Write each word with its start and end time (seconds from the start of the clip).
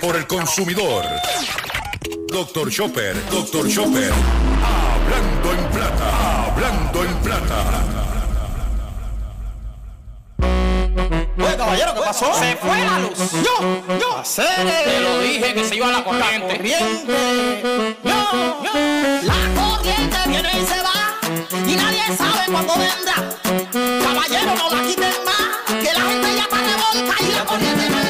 por 0.00 0.16
el 0.16 0.26
consumidor. 0.26 1.04
Doctor 2.28 2.70
Chopper, 2.70 3.14
Doctor 3.30 3.68
Chopper. 3.68 4.10
Hablando 4.64 5.52
en 5.52 5.70
plata, 5.70 6.46
hablando 6.46 7.04
en 7.04 7.14
plata. 7.18 7.84
Oye, 11.36 11.56
caballero, 11.58 11.94
¿qué 11.94 12.00
pasó? 12.00 12.32
Se 12.34 12.56
fue 12.56 12.78
la 12.78 13.00
luz. 13.00 13.18
Yo, 13.44 13.98
yo. 13.98 14.22
Te 14.34 15.00
lo 15.00 15.18
dije 15.20 15.52
que 15.52 15.64
se 15.64 15.76
iba 15.76 15.88
la 15.88 16.04
corriente. 16.04 16.56
corriente. 16.56 17.96
Yo, 18.02 18.62
yo. 18.64 18.72
La 19.24 19.60
corriente 19.60 20.16
viene 20.26 20.50
y 20.58 20.64
se 20.64 20.82
va 20.82 21.18
y 21.68 21.76
nadie 21.76 22.16
sabe 22.16 22.46
cuándo 22.50 22.72
vendrá. 22.78 23.38
Caballero, 24.02 24.54
no 24.56 24.70
la 24.74 24.82
quiten 24.88 25.14
más, 25.26 25.82
que 25.82 25.92
la 25.92 26.00
gente 26.00 26.34
ya 26.34 26.42
está 26.44 26.56
revolta 26.56 27.22
y 27.22 27.32
la 27.34 27.44
corriente 27.44 27.90
no 27.90 28.09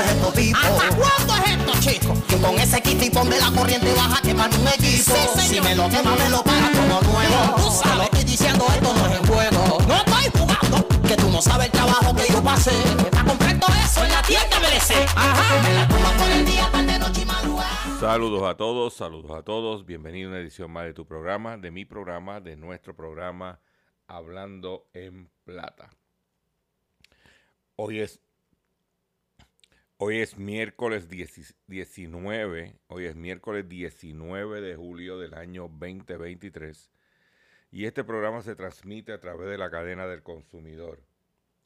es 0.00 0.10
esto, 0.12 0.32
tipo? 0.32 0.58
¿Hasta 0.58 0.96
cuándo 0.96 1.34
es 1.36 1.50
esto, 1.50 1.72
chico? 1.80 2.14
Que 2.28 2.36
con 2.38 2.54
ese 2.58 2.80
kit 2.82 3.02
y 3.02 3.10
ponme 3.10 3.38
la 3.38 3.50
corriente 3.50 3.92
baja 3.94 4.20
quemar 4.22 4.50
un 4.50 4.68
equipo. 4.68 5.14
Sí. 5.36 5.48
Si 5.48 5.60
me 5.60 5.74
lo 5.74 5.88
quema, 5.88 6.14
me 6.16 6.28
lo 6.30 6.42
para 6.42 6.70
como 6.72 7.00
nuevo. 7.02 7.56
Tú 7.56 7.68
Te 7.68 7.88
sabes. 7.88 7.96
lo 7.96 8.02
estoy 8.04 8.24
diciendo, 8.24 8.66
esto 8.72 8.94
no 8.94 9.06
es 9.06 9.20
en 9.20 9.26
juego. 9.26 9.78
No 9.86 9.96
estoy 9.96 10.40
jugando, 10.40 10.88
que 11.06 11.16
tú 11.16 11.30
no 11.30 11.42
sabes 11.42 11.66
el 11.66 11.72
trabajo 11.72 12.14
que 12.14 12.32
yo 12.32 12.42
pasé. 12.42 12.70
Está 12.70 13.24
completo 13.24 13.66
eso 13.84 14.04
en 14.04 14.12
la 14.12 14.22
tienda 14.22 14.58
MLC. 14.60 15.08
Ajá. 15.16 15.62
Me 15.62 15.74
la 15.74 15.88
por 15.88 16.30
el 16.30 16.44
día, 16.46 16.68
tarde, 16.70 16.98
noche 16.98 17.22
y 17.22 17.26
madrugada. 17.26 17.70
Saludos 18.00 18.42
a 18.48 18.56
todos, 18.56 18.94
saludos 18.94 19.30
a 19.32 19.42
todos. 19.42 19.84
Bienvenido 19.84 20.28
a 20.28 20.32
una 20.32 20.40
edición 20.40 20.70
más 20.70 20.84
de 20.84 20.94
tu 20.94 21.06
programa, 21.06 21.56
de 21.56 21.70
mi 21.70 21.84
programa, 21.84 22.40
de 22.40 22.56
nuestro 22.56 22.94
programa 22.96 23.60
Hablando 24.06 24.88
en 24.92 25.30
Plata. 25.44 25.90
Hoy 27.76 28.00
es, 28.00 28.20
hoy 30.02 30.20
es 30.20 30.38
miércoles 30.38 31.10
10 31.10 31.56
19, 31.66 32.74
hoy 32.86 33.04
es 33.04 33.16
miércoles 33.16 33.68
19 33.68 34.62
de 34.62 34.74
julio 34.74 35.18
del 35.18 35.34
año 35.34 35.68
2023 35.68 36.90
y 37.70 37.84
este 37.84 38.02
programa 38.02 38.40
se 38.40 38.56
transmite 38.56 39.12
a 39.12 39.20
través 39.20 39.50
de 39.50 39.58
la 39.58 39.70
cadena 39.70 40.06
del 40.06 40.22
consumidor. 40.22 41.02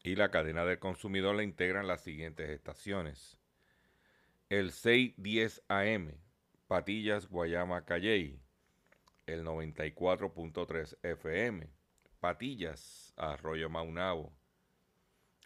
Y 0.03 0.17
la 0.17 0.33
cadena 0.33 0.65
del 0.65 0.81
consumidor 0.81 1.37
la 1.37 1.45
integran 1.45 1.87
las 1.87 2.03
siguientes 2.03 2.51
estaciones. 2.51 3.39
El 4.51 4.73
610 4.73 5.63
AM, 5.69 6.15
Patillas, 6.67 7.29
Guayama, 7.29 7.85
Calley, 7.85 8.41
el 9.27 9.45
94.3 9.45 10.99
FM, 11.05 11.69
Patillas, 12.19 13.15
Arroyo 13.17 13.71
Maunabo, 13.71 14.33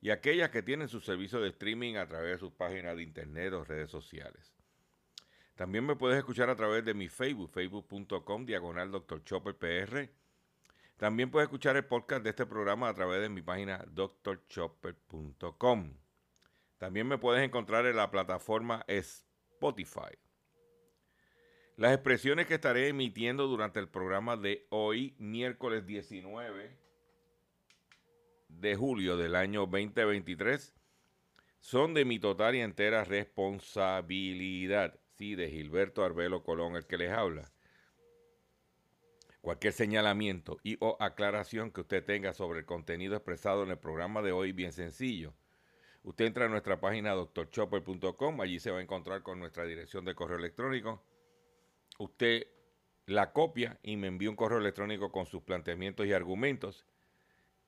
y 0.00 0.10
aquellas 0.10 0.50
que 0.50 0.62
tienen 0.62 0.88
su 0.88 1.00
servicio 1.00 1.40
de 1.40 1.48
streaming 1.50 1.96
a 1.96 2.06
través 2.06 2.32
de 2.32 2.38
sus 2.38 2.52
páginas 2.52 2.96
de 2.96 3.02
internet 3.02 3.52
o 3.52 3.64
redes 3.64 3.90
sociales. 3.90 4.54
También 5.56 5.84
me 5.84 5.94
puedes 5.94 6.16
escuchar 6.16 6.48
a 6.48 6.56
través 6.56 6.84
de 6.86 6.94
mi 6.94 7.08
Facebook, 7.08 7.50
facebook.com, 7.50 8.46
diagonal 8.46 8.90
Dr. 8.90 9.22
Chopper 9.24 9.56
PR. 9.58 10.08
También 10.96 11.30
puedes 11.30 11.48
escuchar 11.48 11.76
el 11.76 11.84
podcast 11.84 12.24
de 12.24 12.30
este 12.30 12.46
programa 12.46 12.88
a 12.88 12.94
través 12.94 13.20
de 13.20 13.28
mi 13.28 13.42
página 13.42 13.84
drchopper.com. 13.92 14.78
También 16.78 17.06
me 17.06 17.18
puedes 17.18 17.44
encontrar 17.44 17.84
en 17.84 17.96
la 17.96 18.10
plataforma 18.10 18.86
Spotify. 18.86 20.16
Las 21.76 21.92
expresiones 21.92 22.46
que 22.46 22.54
estaré 22.54 22.88
emitiendo 22.88 23.46
durante 23.46 23.80
el 23.80 23.88
programa 23.88 24.38
de 24.38 24.66
hoy, 24.70 25.14
miércoles 25.18 25.86
19 25.86 26.79
de 28.60 28.76
julio 28.76 29.16
del 29.16 29.34
año 29.34 29.66
2023, 29.66 30.74
son 31.60 31.94
de 31.94 32.04
mi 32.04 32.18
total 32.18 32.54
y 32.54 32.60
entera 32.60 33.04
responsabilidad. 33.04 34.98
Sí, 35.12 35.34
de 35.34 35.50
Gilberto 35.50 36.04
Arbelo 36.04 36.42
Colón, 36.42 36.76
el 36.76 36.86
que 36.86 36.98
les 36.98 37.10
habla. 37.10 37.50
Cualquier 39.40 39.72
señalamiento 39.72 40.58
y 40.62 40.76
o 40.80 40.96
aclaración 41.00 41.70
que 41.70 41.80
usted 41.80 42.04
tenga 42.04 42.32
sobre 42.32 42.60
el 42.60 42.66
contenido 42.66 43.16
expresado 43.16 43.62
en 43.62 43.70
el 43.70 43.78
programa 43.78 44.22
de 44.22 44.32
hoy, 44.32 44.52
bien 44.52 44.72
sencillo. 44.72 45.34
Usted 46.02 46.26
entra 46.26 46.46
a 46.46 46.48
nuestra 46.48 46.80
página 46.80 47.14
drchopper.com, 47.14 48.40
allí 48.40 48.58
se 48.58 48.70
va 48.70 48.78
a 48.78 48.82
encontrar 48.82 49.22
con 49.22 49.38
nuestra 49.38 49.64
dirección 49.64 50.04
de 50.04 50.14
correo 50.14 50.38
electrónico. 50.38 51.02
Usted 51.98 52.46
la 53.06 53.32
copia 53.32 53.78
y 53.82 53.96
me 53.96 54.06
envía 54.06 54.30
un 54.30 54.36
correo 54.36 54.58
electrónico 54.58 55.10
con 55.10 55.26
sus 55.26 55.42
planteamientos 55.42 56.06
y 56.06 56.12
argumentos 56.12 56.86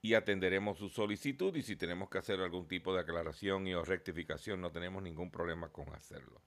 y 0.03 0.15
atenderemos 0.15 0.79
su 0.79 0.89
solicitud 0.89 1.55
y 1.55 1.63
si 1.63 1.77
tenemos 1.77 2.11
que 2.11 2.19
hacer 2.19 2.41
algún 2.41 2.67
tipo 2.67 2.93
de 2.93 3.01
aclaración 3.01 3.69
y 3.69 3.75
o 3.75 3.85
rectificación 3.85 4.61
no 4.61 4.73
tenemos 4.73 5.01
ningún 5.01 5.31
problema 5.31 5.71
con 5.71 5.95
hacerlo. 5.95 6.43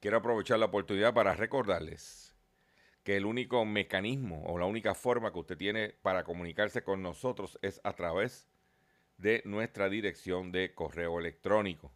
Quiero 0.00 0.16
aprovechar 0.16 0.58
la 0.58 0.66
oportunidad 0.66 1.12
para 1.12 1.34
recordarles 1.34 2.34
que 3.04 3.16
el 3.16 3.26
único 3.26 3.64
mecanismo 3.66 4.42
o 4.46 4.58
la 4.58 4.64
única 4.64 4.94
forma 4.94 5.32
que 5.32 5.38
usted 5.38 5.58
tiene 5.58 5.90
para 6.02 6.24
comunicarse 6.24 6.82
con 6.82 7.02
nosotros 7.02 7.58
es 7.60 7.80
a 7.84 7.92
través 7.92 8.48
de 9.18 9.42
nuestra 9.44 9.88
dirección 9.90 10.52
de 10.52 10.74
correo 10.74 11.20
electrónico. 11.20 11.92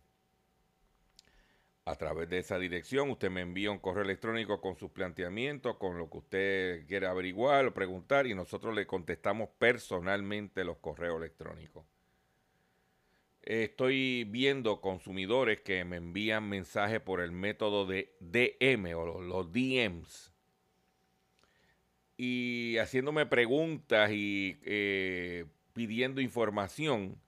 A 1.86 1.96
través 1.96 2.28
de 2.28 2.38
esa 2.38 2.58
dirección 2.58 3.10
usted 3.10 3.30
me 3.30 3.40
envía 3.40 3.70
un 3.70 3.78
correo 3.78 4.04
electrónico 4.04 4.60
con 4.60 4.76
sus 4.76 4.90
planteamientos, 4.90 5.76
con 5.76 5.96
lo 5.98 6.10
que 6.10 6.18
usted 6.18 6.86
quiere 6.86 7.06
averiguar 7.06 7.66
o 7.66 7.74
preguntar 7.74 8.26
y 8.26 8.34
nosotros 8.34 8.74
le 8.74 8.86
contestamos 8.86 9.48
personalmente 9.58 10.62
los 10.62 10.76
correos 10.78 11.18
electrónicos. 11.18 11.84
Estoy 13.42 14.24
viendo 14.24 14.82
consumidores 14.82 15.62
que 15.62 15.84
me 15.84 15.96
envían 15.96 16.48
mensajes 16.48 17.00
por 17.00 17.20
el 17.20 17.32
método 17.32 17.86
de 17.86 18.14
DM 18.20 18.94
o 18.94 19.20
los, 19.22 19.50
DMs 19.50 20.34
y 22.18 22.76
haciéndome 22.76 23.24
preguntas 23.24 24.10
y 24.12 24.60
eh, 24.64 25.46
pidiendo 25.72 26.20
información 26.20 27.18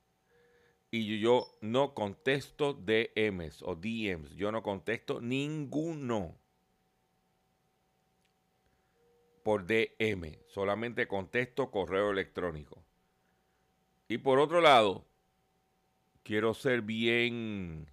y 0.95 1.19
yo 1.19 1.57
no 1.63 1.95
contesto 1.95 2.75
DMs 2.75 3.63
o 3.63 3.75
DMs, 3.75 4.37
yo 4.37 4.53
no 4.53 4.63
contesto 4.63 5.23
ninguno 5.23 6.39
por 9.43 9.67
DM, 9.67 10.39
solamente 10.49 11.09
contesto 11.09 11.71
correo 11.71 12.11
electrónico. 12.11 12.85
Y 14.07 14.19
por 14.19 14.39
otro 14.39 14.61
lado, 14.61 15.07
quiero 16.23 16.53
ser 16.53 16.83
bien 16.83 17.91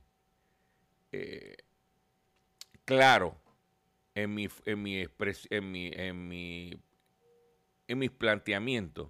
eh, 1.13 1.55
claro 2.83 3.39
en 4.13 4.35
mi, 4.35 4.49
en 4.65 4.83
mi, 4.83 5.05
mi, 5.61 5.91
en 5.93 6.27
mi, 6.27 6.83
en 7.87 7.97
mis 7.97 8.11
planteamientos. 8.11 9.09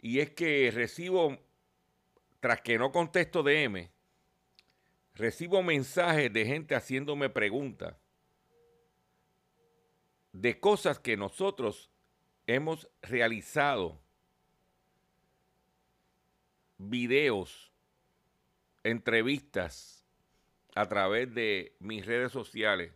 Y 0.00 0.20
es 0.20 0.30
que 0.30 0.70
recibo, 0.70 1.36
tras 2.40 2.60
que 2.62 2.78
no 2.78 2.90
contesto 2.90 3.42
DM, 3.42 3.90
recibo 5.14 5.62
mensajes 5.62 6.32
de 6.32 6.46
gente 6.46 6.74
haciéndome 6.74 7.28
preguntas 7.28 7.96
de 10.32 10.58
cosas 10.58 10.98
que 10.98 11.16
nosotros 11.16 11.90
hemos 12.46 12.88
realizado 13.02 14.00
videos, 16.78 17.72
entrevistas 18.84 20.06
a 20.74 20.88
través 20.88 21.32
de 21.34 21.76
mis 21.78 22.06
redes 22.06 22.32
sociales, 22.32 22.92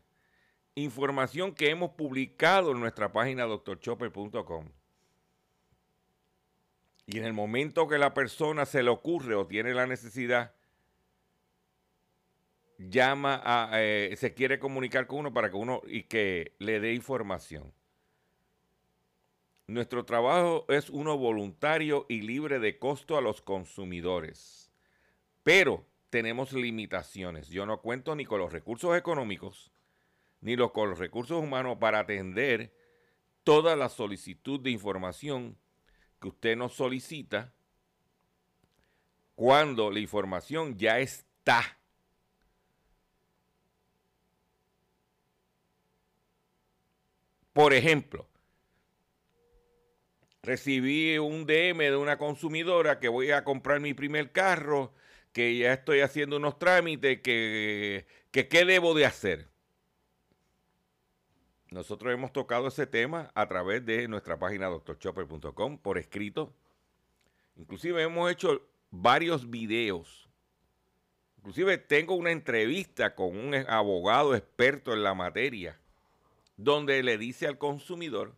información 0.74 1.54
que 1.54 1.70
hemos 1.70 1.90
publicado 1.90 2.72
en 2.72 2.80
nuestra 2.80 3.12
página 3.12 3.44
doctorchopper.com. 3.44 4.70
Y 7.06 7.18
en 7.18 7.24
el 7.24 7.32
momento 7.32 7.86
que 7.86 7.98
la 7.98 8.14
persona 8.14 8.64
se 8.66 8.82
le 8.82 8.90
ocurre 8.90 9.34
o 9.34 9.46
tiene 9.46 9.74
la 9.74 9.86
necesidad, 9.86 10.54
llama 12.78 13.40
a, 13.44 13.70
eh, 13.82 14.14
se 14.16 14.34
quiere 14.34 14.58
comunicar 14.58 15.06
con 15.06 15.20
uno 15.20 15.32
para 15.32 15.50
que 15.50 15.56
uno 15.56 15.82
y 15.86 16.04
que 16.04 16.54
le 16.58 16.80
dé 16.80 16.94
información. 16.94 17.72
Nuestro 19.66 20.04
trabajo 20.04 20.66
es 20.68 20.90
uno 20.90 21.16
voluntario 21.16 22.06
y 22.08 22.22
libre 22.22 22.58
de 22.58 22.78
costo 22.78 23.16
a 23.16 23.22
los 23.22 23.40
consumidores. 23.40 24.70
Pero 25.42 25.86
tenemos 26.10 26.52
limitaciones. 26.52 27.48
Yo 27.48 27.66
no 27.66 27.80
cuento 27.80 28.14
ni 28.14 28.24
con 28.24 28.40
los 28.40 28.52
recursos 28.52 28.96
económicos 28.96 29.74
ni 30.44 30.56
con 30.56 30.90
los 30.90 30.98
recursos 30.98 31.42
humanos 31.42 31.78
para 31.80 32.00
atender 32.00 32.70
toda 33.44 33.76
la 33.76 33.88
solicitud 33.88 34.60
de 34.60 34.70
información 34.70 35.56
que 36.24 36.28
usted 36.28 36.56
nos 36.56 36.72
solicita 36.72 37.52
cuando 39.34 39.90
la 39.90 39.98
información 39.98 40.78
ya 40.78 40.98
está. 40.98 41.78
Por 47.52 47.74
ejemplo, 47.74 48.26
recibí 50.42 51.18
un 51.18 51.44
DM 51.44 51.90
de 51.90 51.96
una 51.96 52.16
consumidora 52.16 53.00
que 53.00 53.08
voy 53.08 53.30
a 53.30 53.44
comprar 53.44 53.80
mi 53.80 53.92
primer 53.92 54.32
carro, 54.32 54.94
que 55.34 55.58
ya 55.58 55.74
estoy 55.74 56.00
haciendo 56.00 56.38
unos 56.38 56.58
trámites, 56.58 57.20
que, 57.20 58.06
qué 58.30 58.64
debo 58.64 58.94
de 58.94 59.04
hacer. 59.04 59.53
Nosotros 61.74 62.14
hemos 62.14 62.32
tocado 62.32 62.68
ese 62.68 62.86
tema 62.86 63.32
a 63.34 63.48
través 63.48 63.84
de 63.84 64.06
nuestra 64.06 64.38
página 64.38 64.68
doctorchopper.com 64.68 65.78
por 65.78 65.98
escrito. 65.98 66.54
Inclusive 67.56 68.00
hemos 68.00 68.30
hecho 68.30 68.62
varios 68.92 69.50
videos. 69.50 70.28
Inclusive 71.38 71.76
tengo 71.78 72.14
una 72.14 72.30
entrevista 72.30 73.16
con 73.16 73.36
un 73.36 73.56
abogado 73.68 74.36
experto 74.36 74.92
en 74.92 75.02
la 75.02 75.14
materia, 75.14 75.76
donde 76.56 77.02
le 77.02 77.18
dice 77.18 77.48
al 77.48 77.58
consumidor 77.58 78.36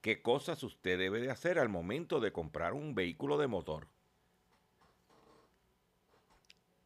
qué 0.00 0.20
cosas 0.20 0.60
usted 0.64 0.98
debe 0.98 1.20
de 1.20 1.30
hacer 1.30 1.60
al 1.60 1.68
momento 1.68 2.18
de 2.18 2.32
comprar 2.32 2.72
un 2.72 2.96
vehículo 2.96 3.38
de 3.38 3.46
motor. 3.46 3.86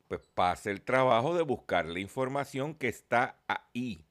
Pues 0.09 0.21
pase 0.35 0.71
el 0.73 0.83
trabajo 0.83 1.35
de 1.35 1.43
buscar 1.43 1.87
la 1.87 2.01
información 2.01 2.75
que 2.75 2.89
está 2.89 3.41
ahí. 3.49 4.06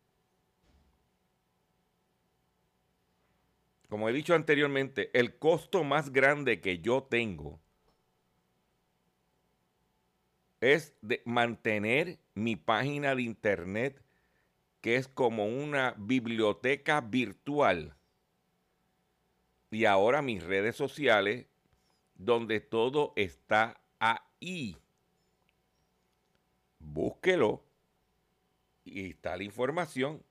Como 3.90 4.10
he 4.10 4.14
dicho 4.14 4.34
anteriormente, 4.34 5.12
el 5.14 5.38
costo 5.38 5.84
más 5.84 6.12
grande 6.12 6.60
que 6.62 6.80
yo 6.80 7.04
tengo 7.04 7.60
es 10.60 10.96
de 11.02 11.22
mantener 11.26 12.20
mi 12.34 12.56
página 12.56 13.16
de 13.16 13.22
internet, 13.22 14.02
que 14.82 14.96
es 14.96 15.08
como 15.08 15.46
una 15.46 15.94
biblioteca 15.98 17.02
virtual 17.02 17.96
y 19.76 19.86
ahora 19.86 20.22
mis 20.22 20.42
redes 20.42 20.76
sociales, 20.76 21.48
donde 22.16 22.62
todo 22.62 23.12
está 23.16 23.82
ahí. 24.00 24.78
Búsquelo 26.80 27.62
y 28.86 29.10
está 29.10 29.36
la 29.36 29.44
información. 29.44 30.24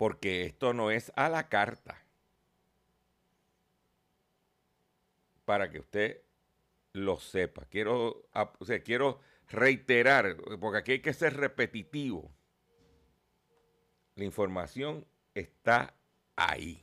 Porque 0.00 0.46
esto 0.46 0.72
no 0.72 0.90
es 0.90 1.12
a 1.14 1.28
la 1.28 1.50
carta. 1.50 2.02
Para 5.44 5.70
que 5.70 5.78
usted 5.78 6.22
lo 6.94 7.20
sepa. 7.20 7.66
Quiero, 7.66 8.26
o 8.32 8.64
sea, 8.64 8.82
quiero 8.82 9.20
reiterar, 9.48 10.38
porque 10.58 10.78
aquí 10.78 10.92
hay 10.92 11.00
que 11.02 11.12
ser 11.12 11.36
repetitivo. 11.36 12.32
La 14.14 14.24
información 14.24 15.06
está 15.34 15.92
ahí. 16.34 16.82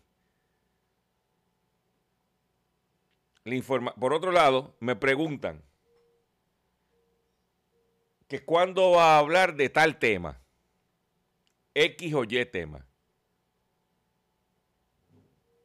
Por 4.00 4.14
otro 4.14 4.32
lado, 4.32 4.76
me 4.80 4.96
preguntan 4.96 5.64
que 8.28 8.46
cuándo 8.46 8.92
va 8.92 9.16
a 9.16 9.18
hablar 9.18 9.56
de 9.56 9.70
tal 9.70 9.98
tema, 9.98 10.40
X 11.74 12.14
o 12.14 12.24
Y 12.24 12.46
tema. 12.46 12.87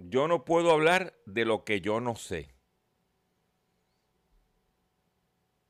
Yo 0.09 0.27
no 0.27 0.45
puedo 0.45 0.73
hablar 0.73 1.15
de 1.27 1.45
lo 1.45 1.65
que 1.65 1.81
yo 1.81 2.01
no 2.01 2.17
sé. 2.17 2.55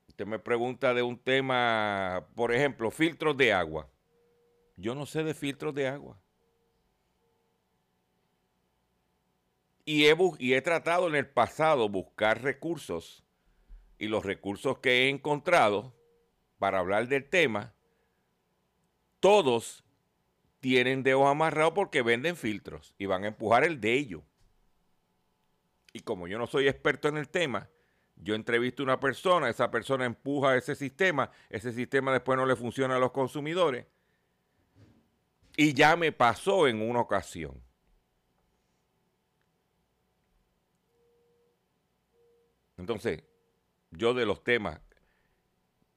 Usted 0.07 0.25
me 0.25 0.39
pregunta 0.39 0.93
de 0.93 1.01
un 1.03 1.17
tema, 1.17 2.27
por 2.35 2.53
ejemplo, 2.53 2.91
filtros 2.91 3.37
de 3.37 3.53
agua. 3.53 3.89
Yo 4.75 4.95
no 4.95 5.05
sé 5.05 5.23
de 5.23 5.33
filtros 5.33 5.73
de 5.73 5.87
agua. 5.87 6.19
Y 9.85 10.05
he, 10.05 10.15
y 10.39 10.53
he 10.53 10.61
tratado 10.61 11.07
en 11.07 11.15
el 11.15 11.27
pasado 11.27 11.89
buscar 11.89 12.41
recursos 12.41 13.23
y 13.97 14.07
los 14.07 14.25
recursos 14.25 14.79
que 14.79 15.03
he 15.03 15.09
encontrado 15.09 15.93
para 16.57 16.79
hablar 16.79 17.07
del 17.07 17.29
tema, 17.29 17.73
todos 19.19 19.83
tienen 20.63 21.03
dedos 21.03 21.27
amarrados 21.27 21.73
porque 21.73 22.01
venden 22.01 22.37
filtros 22.37 22.95
y 22.97 23.05
van 23.05 23.25
a 23.25 23.27
empujar 23.27 23.65
el 23.65 23.81
de 23.81 23.95
ellos. 23.95 24.21
Y 25.91 25.99
como 25.99 26.25
yo 26.25 26.37
no 26.37 26.47
soy 26.47 26.69
experto 26.69 27.09
en 27.09 27.17
el 27.17 27.27
tema, 27.27 27.69
yo 28.15 28.33
entrevisto 28.33 28.81
a 28.81 28.85
una 28.85 28.99
persona, 29.01 29.49
esa 29.49 29.69
persona 29.69 30.05
empuja 30.05 30.55
ese 30.55 30.73
sistema, 30.75 31.29
ese 31.49 31.73
sistema 31.73 32.13
después 32.13 32.37
no 32.37 32.45
le 32.45 32.55
funciona 32.55 32.95
a 32.95 32.99
los 32.99 33.11
consumidores. 33.11 33.87
Y 35.57 35.73
ya 35.73 35.97
me 35.97 36.13
pasó 36.13 36.65
en 36.65 36.81
una 36.81 37.01
ocasión. 37.01 37.61
Entonces, 42.77 43.21
yo 43.91 44.13
de 44.13 44.25
los 44.25 44.45
temas 44.45 44.79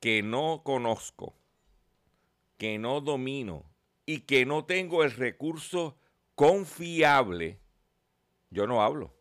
que 0.00 0.24
no 0.24 0.62
conozco, 0.64 1.36
que 2.58 2.80
no 2.80 3.00
domino 3.00 3.75
y 4.06 4.20
que 4.20 4.46
no 4.46 4.64
tengo 4.64 5.02
el 5.02 5.10
recurso 5.10 5.98
confiable, 6.36 7.60
yo 8.50 8.66
no 8.68 8.82
hablo. 8.82 9.14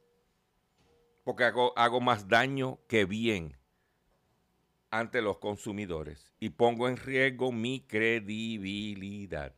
Porque 1.24 1.44
hago, 1.44 1.78
hago 1.78 2.00
más 2.00 2.28
daño 2.28 2.80
que 2.88 3.06
bien 3.06 3.58
ante 4.92 5.24
los 5.24 5.40
consumidores 5.40 6.34
y 6.40 6.50
pongo 6.52 6.88
en 6.88 6.98
riesgo 6.98 7.52
mi 7.52 7.82
credibilidad, 7.82 9.56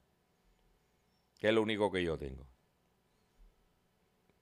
que 1.37 1.49
es 1.49 1.53
lo 1.53 1.61
único 1.61 1.91
que 1.91 2.03
yo 2.03 2.17
tengo. 2.17 2.47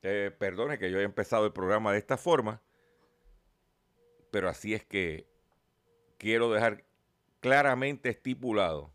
Eh, 0.04 0.30
perdone 0.38 0.78
que 0.78 0.92
yo 0.92 0.98
haya 0.98 1.06
empezado 1.06 1.48
el 1.48 1.52
programa 1.52 1.92
de 1.92 1.98
esta 1.98 2.16
forma, 2.16 2.62
pero 4.30 4.50
así 4.50 4.76
es 4.76 4.86
que 4.86 5.28
quiero 6.20 6.52
dejar 6.52 6.86
claramente 7.40 8.10
estipulado 8.10 8.95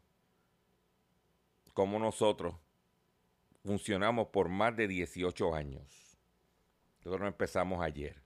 cómo 1.80 1.98
nosotros 1.98 2.54
funcionamos 3.64 4.28
por 4.28 4.50
más 4.50 4.76
de 4.76 4.86
18 4.86 5.54
años. 5.54 6.18
Nosotros 6.98 7.22
no 7.22 7.26
empezamos 7.26 7.82
ayer. 7.82 8.20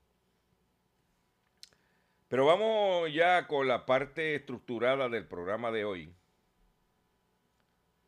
Pero 2.27 2.45
vamos 2.45 3.13
ya 3.13 3.47
con 3.47 3.65
la 3.65 3.85
parte 3.85 4.35
estructurada 4.35 5.07
del 5.07 5.25
programa 5.25 5.71
de 5.71 5.85
hoy. 5.85 6.13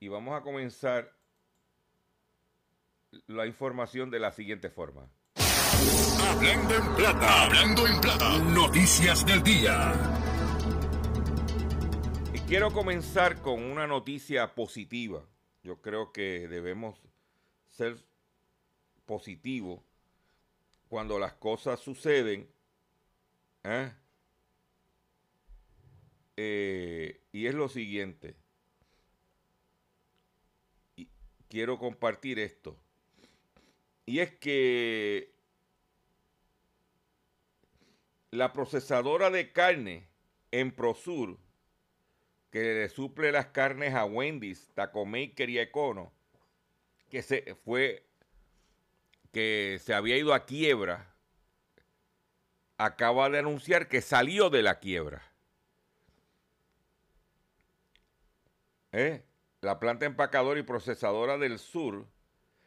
Y 0.02 0.10
vamos 0.10 0.38
a 0.38 0.44
comenzar 0.44 1.14
la 3.28 3.48
información 3.48 4.12
de 4.12 4.20
la 4.20 4.34
siguiente 4.34 4.70
forma. 4.70 5.10
Hablando 6.30 6.76
en 6.76 6.96
plata, 6.98 7.44
hablando 7.46 7.88
en 7.88 8.02
plata, 8.02 8.38
noticias 8.40 9.26
del 9.26 9.42
día. 9.44 9.94
Y 12.34 12.40
quiero 12.40 12.74
comenzar 12.74 13.42
con 13.42 13.64
una 13.64 13.88
noticia 13.88 14.54
positiva. 14.54 15.24
Yo 15.68 15.82
creo 15.82 16.14
que 16.14 16.48
debemos 16.48 16.98
ser 17.68 17.98
positivos 19.06 19.82
cuando 20.88 21.20
las 21.20 21.34
cosas 21.34 21.82
suceden. 21.82 22.50
¿eh? 23.66 23.92
Eh, 26.38 27.22
y 27.34 27.48
es 27.48 27.54
lo 27.54 27.68
siguiente. 27.68 28.38
Y 30.96 31.10
quiero 31.50 31.78
compartir 31.78 32.40
esto. 32.40 32.80
Y 34.06 34.20
es 34.20 34.32
que 34.38 35.36
la 38.32 38.54
procesadora 38.54 39.30
de 39.32 39.52
carne 39.52 40.08
en 40.52 40.74
Prosur, 40.74 41.38
que 42.52 42.60
le 42.60 42.90
suple 42.90 43.32
las 43.32 43.48
carnes 43.48 43.94
a 43.94 44.06
Wendy's, 44.06 44.70
Taco 44.74 45.06
Maker 45.06 45.50
y 45.50 45.60
Econo, 45.60 46.12
que 47.10 47.22
se 47.22 47.56
fue 47.64 48.04
que 49.32 49.80
se 49.84 49.94
había 49.94 50.18
ido 50.18 50.34
a 50.34 50.46
quiebra, 50.46 51.14
acaba 52.78 53.30
de 53.30 53.40
anunciar 53.40 53.88
que 53.88 54.02
salió 54.02 54.50
de 54.50 54.64
la 54.64 54.80
quiebra. 54.80 55.22
¿Eh? 58.92 59.24
La 59.62 59.80
planta 59.80 60.06
empacadora 60.06 60.60
y 60.60 60.64
procesadora 60.64 61.38
del 61.38 61.60
sur, 61.60 62.08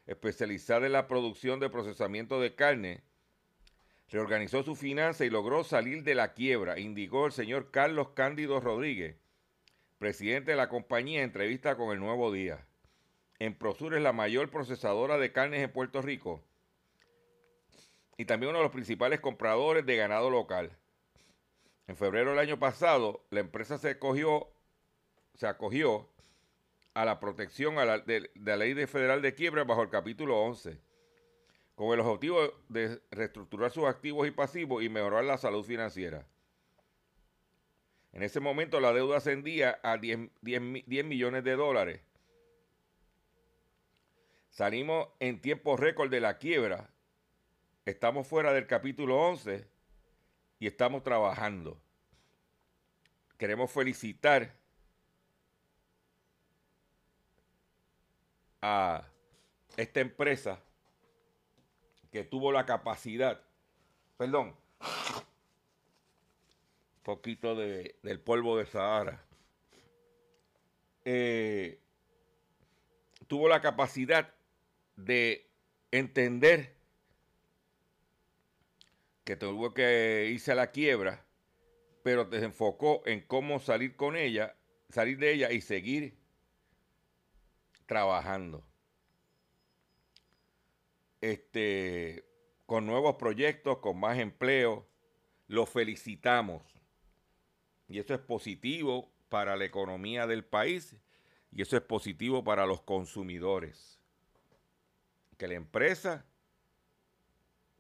especializada 0.06 0.86
en 0.86 0.92
la 0.92 1.08
producción 1.08 1.60
de 1.60 1.70
procesamiento 1.70 2.40
de 2.40 2.54
carne, 2.54 3.02
reorganizó 4.10 4.62
su 4.62 4.76
finanza 4.76 5.24
y 5.24 5.30
logró 5.30 5.64
salir 5.64 6.02
de 6.02 6.14
la 6.14 6.34
quiebra, 6.34 6.78
indicó 6.78 7.26
el 7.26 7.32
señor 7.32 7.70
Carlos 7.70 8.10
Cándido 8.10 8.60
Rodríguez, 8.60 9.16
presidente 10.00 10.52
de 10.52 10.56
la 10.56 10.70
compañía, 10.70 11.18
en 11.18 11.26
entrevista 11.26 11.76
con 11.76 11.92
el 11.92 12.00
Nuevo 12.00 12.32
Día. 12.32 12.66
En 13.38 13.54
Prosur 13.54 13.94
es 13.94 14.02
la 14.02 14.14
mayor 14.14 14.50
procesadora 14.50 15.18
de 15.18 15.30
carnes 15.30 15.60
en 15.60 15.70
Puerto 15.70 16.00
Rico 16.00 16.42
y 18.16 18.24
también 18.24 18.48
uno 18.48 18.60
de 18.60 18.64
los 18.64 18.72
principales 18.72 19.20
compradores 19.20 19.84
de 19.84 19.96
ganado 19.96 20.30
local. 20.30 20.72
En 21.86 21.96
febrero 21.96 22.30
del 22.30 22.38
año 22.38 22.58
pasado, 22.58 23.26
la 23.28 23.40
empresa 23.40 23.76
se 23.76 23.90
acogió, 23.90 24.48
a 26.94 27.04
la 27.04 27.20
protección 27.20 27.76
de, 28.06 28.30
la 28.36 28.56
ley 28.56 28.72
de 28.72 28.86
federal 28.86 29.20
de 29.20 29.34
quiebra 29.34 29.64
bajo 29.64 29.82
el 29.82 29.90
capítulo 29.90 30.40
11, 30.40 30.80
con 31.74 31.92
el 31.92 32.00
objetivo 32.00 32.40
de 32.70 33.02
reestructurar 33.10 33.70
sus 33.70 33.84
activos 33.84 34.26
y 34.26 34.30
pasivos 34.30 34.82
y 34.82 34.88
mejorar 34.88 35.24
la 35.24 35.36
salud 35.36 35.62
financiera. 35.62 36.26
En 38.12 38.22
ese 38.22 38.40
momento 38.40 38.80
la 38.80 38.92
deuda 38.92 39.18
ascendía 39.18 39.78
a 39.82 39.96
10, 39.96 40.30
10 40.42 41.04
millones 41.04 41.44
de 41.44 41.56
dólares. 41.56 42.00
Salimos 44.50 45.08
en 45.20 45.40
tiempo 45.40 45.76
récord 45.76 46.10
de 46.10 46.20
la 46.20 46.38
quiebra 46.38 46.90
estamos 47.90 48.26
fuera 48.26 48.52
del 48.52 48.66
capítulo 48.66 49.18
11 49.18 49.66
y 50.58 50.66
estamos 50.66 51.02
trabajando. 51.02 51.80
Queremos 53.36 53.70
felicitar 53.70 54.54
a 58.60 59.02
esta 59.76 60.00
empresa 60.00 60.60
que 62.12 62.24
tuvo 62.24 62.52
la 62.52 62.66
capacidad, 62.66 63.40
perdón, 64.16 64.54
poquito 67.10 67.56
de, 67.56 67.96
del 68.04 68.20
polvo 68.20 68.56
de 68.56 68.66
Sahara, 68.66 69.20
eh, 71.04 71.80
tuvo 73.26 73.48
la 73.48 73.60
capacidad 73.60 74.32
de 74.94 75.50
entender 75.90 76.76
que 79.24 79.34
tuvo 79.34 79.74
que 79.74 80.28
irse 80.30 80.52
a 80.52 80.54
la 80.54 80.70
quiebra, 80.70 81.26
pero 82.04 82.30
se 82.30 82.44
enfocó 82.44 83.02
en 83.06 83.22
cómo 83.22 83.58
salir 83.58 83.96
con 83.96 84.16
ella, 84.16 84.54
salir 84.88 85.18
de 85.18 85.32
ella 85.32 85.50
y 85.50 85.62
seguir 85.62 86.16
trabajando. 87.86 88.62
Este, 91.20 92.24
con 92.66 92.86
nuevos 92.86 93.16
proyectos, 93.16 93.78
con 93.78 93.98
más 93.98 94.16
empleo, 94.16 94.86
lo 95.48 95.66
felicitamos. 95.66 96.79
Y 97.90 97.98
eso 97.98 98.14
es 98.14 98.20
positivo 98.20 99.10
para 99.28 99.56
la 99.56 99.64
economía 99.64 100.28
del 100.28 100.44
país 100.44 100.94
y 101.50 101.62
eso 101.62 101.76
es 101.76 101.82
positivo 101.82 102.44
para 102.44 102.64
los 102.64 102.80
consumidores. 102.82 104.00
Que 105.36 105.48
la 105.48 105.54
empresa 105.54 106.24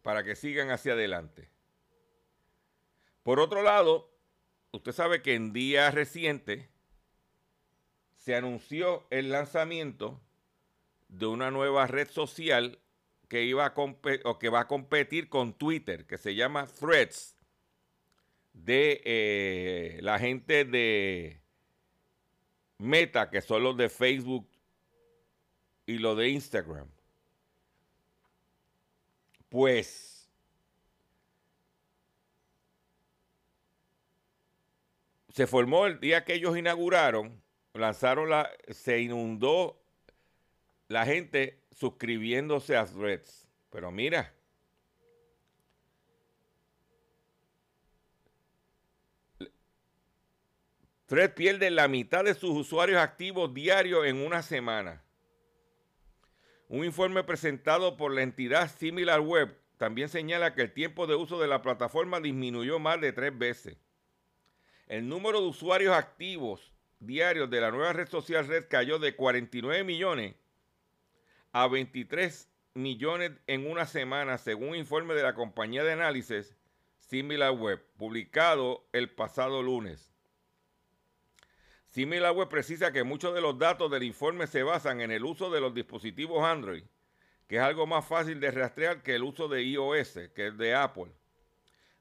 para 0.02 0.24
que 0.24 0.34
sigan 0.34 0.72
hacia 0.72 0.94
adelante. 0.94 1.48
Por 3.22 3.38
otro 3.38 3.62
lado, 3.62 4.09
usted 4.72 4.92
sabe 4.92 5.22
que 5.22 5.34
en 5.34 5.52
días 5.52 5.94
recientes 5.94 6.66
se 8.16 8.34
anunció 8.34 9.06
el 9.10 9.30
lanzamiento 9.30 10.20
de 11.08 11.26
una 11.26 11.50
nueva 11.50 11.86
red 11.86 12.08
social 12.08 12.78
que 13.28 13.44
iba 13.44 13.66
a 13.66 13.74
o 14.24 14.38
que 14.38 14.48
va 14.48 14.60
a 14.60 14.68
competir 14.68 15.28
con 15.28 15.54
Twitter, 15.54 16.06
que 16.06 16.18
se 16.18 16.34
llama 16.34 16.66
Threads, 16.66 17.36
de 18.52 19.00
eh, 19.04 19.98
la 20.02 20.18
gente 20.18 20.64
de 20.64 21.40
Meta, 22.78 23.30
que 23.30 23.40
son 23.40 23.62
los 23.62 23.76
de 23.76 23.88
Facebook 23.88 24.48
y 25.86 25.98
los 25.98 26.16
de 26.16 26.30
Instagram. 26.30 26.88
Pues 29.48 30.09
se 35.30 35.46
formó 35.46 35.86
el 35.86 36.00
día 36.00 36.24
que 36.24 36.34
ellos 36.34 36.56
inauguraron, 36.56 37.40
lanzaron 37.74 38.30
la, 38.30 38.50
se 38.68 39.00
inundó 39.00 39.80
la 40.88 41.06
gente 41.06 41.60
suscribiéndose 41.70 42.76
a 42.76 42.84
Threads. 42.84 43.48
Pero 43.70 43.90
mira, 43.92 44.34
Threads 51.06 51.34
pierde 51.34 51.70
la 51.70 51.86
mitad 51.88 52.24
de 52.24 52.34
sus 52.34 52.50
usuarios 52.50 52.98
activos 52.98 53.54
diarios 53.54 54.06
en 54.06 54.16
una 54.24 54.42
semana. 54.42 55.02
Un 56.68 56.84
informe 56.84 57.24
presentado 57.24 57.96
por 57.96 58.12
la 58.12 58.22
entidad 58.22 58.70
Similar 58.70 59.20
Web 59.20 59.56
también 59.76 60.08
señala 60.08 60.54
que 60.54 60.62
el 60.62 60.72
tiempo 60.72 61.06
de 61.06 61.14
uso 61.14 61.40
de 61.40 61.48
la 61.48 61.62
plataforma 61.62 62.20
disminuyó 62.20 62.78
más 62.78 63.00
de 63.00 63.12
tres 63.12 63.36
veces. 63.36 63.76
El 64.90 65.08
número 65.08 65.40
de 65.40 65.46
usuarios 65.46 65.94
activos 65.94 66.74
diarios 66.98 67.48
de 67.48 67.60
la 67.60 67.70
nueva 67.70 67.92
red 67.92 68.08
social 68.08 68.48
Red 68.48 68.66
cayó 68.68 68.98
de 68.98 69.14
49 69.14 69.84
millones 69.84 70.34
a 71.52 71.68
23 71.68 72.50
millones 72.74 73.30
en 73.46 73.70
una 73.70 73.86
semana, 73.86 74.36
según 74.36 74.70
un 74.70 74.74
informe 74.74 75.14
de 75.14 75.22
la 75.22 75.34
compañía 75.34 75.84
de 75.84 75.92
análisis 75.92 76.56
SimilarWeb, 76.98 77.80
publicado 77.98 78.84
el 78.92 79.08
pasado 79.08 79.62
lunes. 79.62 80.12
SimilarWeb 81.90 82.48
precisa 82.48 82.90
que 82.90 83.04
muchos 83.04 83.32
de 83.32 83.42
los 83.42 83.60
datos 83.60 83.92
del 83.92 84.02
informe 84.02 84.48
se 84.48 84.64
basan 84.64 85.00
en 85.02 85.12
el 85.12 85.24
uso 85.24 85.52
de 85.52 85.60
los 85.60 85.72
dispositivos 85.72 86.42
Android, 86.42 86.82
que 87.46 87.58
es 87.58 87.62
algo 87.62 87.86
más 87.86 88.04
fácil 88.04 88.40
de 88.40 88.50
rastrear 88.50 89.04
que 89.04 89.14
el 89.14 89.22
uso 89.22 89.46
de 89.46 89.62
iOS, 89.62 90.18
que 90.34 90.48
es 90.48 90.58
de 90.58 90.74
Apple. 90.74 91.12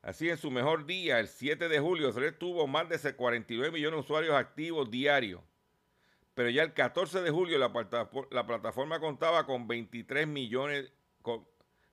Así, 0.01 0.29
en 0.29 0.37
su 0.37 0.49
mejor 0.49 0.85
día, 0.85 1.19
el 1.19 1.27
7 1.27 1.67
de 1.67 1.79
julio, 1.79 2.11
Red 2.11 2.35
tuvo 2.35 2.67
más 2.67 2.87
de 2.87 3.15
49 3.15 3.71
millones 3.71 3.97
de 3.97 4.01
usuarios 4.01 4.35
activos 4.35 4.89
diarios. 4.89 5.41
Pero 6.33 6.49
ya 6.49 6.63
el 6.63 6.73
14 6.73 7.21
de 7.21 7.31
julio 7.31 7.57
la, 7.57 7.73
plataforma 7.73 8.99
contaba 8.99 9.45
con 9.45 9.67
23 9.67 10.25
millones 10.25 10.91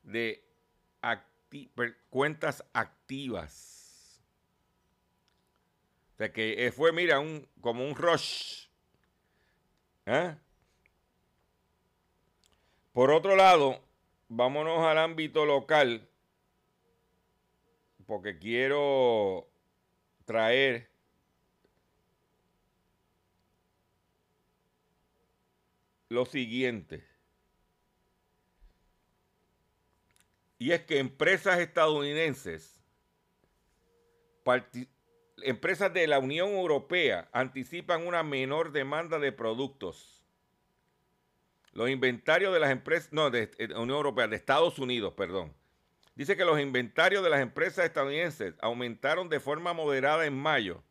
de 0.04 0.44
cuentas 2.10 2.64
activas. 2.72 4.20
O 6.14 6.16
sea 6.16 6.32
que 6.32 6.66
eh, 6.66 6.72
fue, 6.72 6.92
mira, 6.92 7.18
un, 7.18 7.46
como 7.60 7.84
un 7.84 7.94
rush. 7.94 8.68
¿eh? 10.06 10.34
Por 12.92 13.10
otro 13.10 13.36
lado, 13.36 13.82
vámonos 14.28 14.82
al 14.86 14.96
ámbito 14.96 15.44
local, 15.44 16.08
porque 18.06 18.38
quiero 18.38 19.48
traer 20.24 20.88
lo 26.08 26.24
siguiente. 26.24 27.04
Y 30.58 30.72
es 30.72 30.82
que 30.82 30.98
empresas 30.98 31.58
estadounidenses, 31.58 32.80
empresas 35.42 35.92
de 35.92 36.06
la 36.06 36.18
Unión 36.18 36.50
Europea 36.50 37.28
anticipan 37.32 38.06
una 38.06 38.22
menor 38.22 38.72
demanda 38.72 39.18
de 39.18 39.32
productos. 39.32 40.24
Los 41.72 41.90
inventarios 41.90 42.54
de 42.54 42.60
las 42.60 42.70
empresas, 42.70 43.12
no, 43.12 43.30
de, 43.30 43.48
de 43.48 43.74
Unión 43.74 43.98
Europea, 43.98 44.28
de 44.28 44.36
Estados 44.36 44.78
Unidos, 44.78 45.12
perdón. 45.14 45.52
Dice 46.16 46.34
que 46.34 46.46
los 46.46 46.58
inventarios 46.58 47.22
de 47.22 47.28
las 47.28 47.40
empresas 47.40 47.84
estadounidenses 47.84 48.54
aumentaron 48.60 49.28
de 49.28 49.38
forma 49.38 49.74
moderada 49.74 50.24
en 50.24 50.36
mayo, 50.36 50.82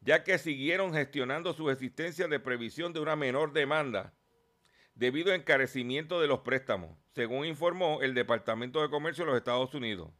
ya 0.00 0.24
que 0.24 0.38
siguieron 0.38 0.92
gestionando 0.92 1.54
su 1.54 1.70
existencia 1.70 2.26
de 2.26 2.40
previsión 2.40 2.92
de 2.92 2.98
una 2.98 3.14
menor 3.14 3.52
demanda 3.52 4.12
debido 4.96 5.30
a 5.30 5.36
encarecimiento 5.36 6.20
de 6.20 6.26
los 6.26 6.40
préstamos, 6.40 6.98
según 7.14 7.46
informó 7.46 8.02
el 8.02 8.12
Departamento 8.12 8.82
de 8.82 8.90
Comercio 8.90 9.24
de 9.24 9.30
los 9.30 9.38
Estados 9.38 9.72
Unidos. 9.72 10.10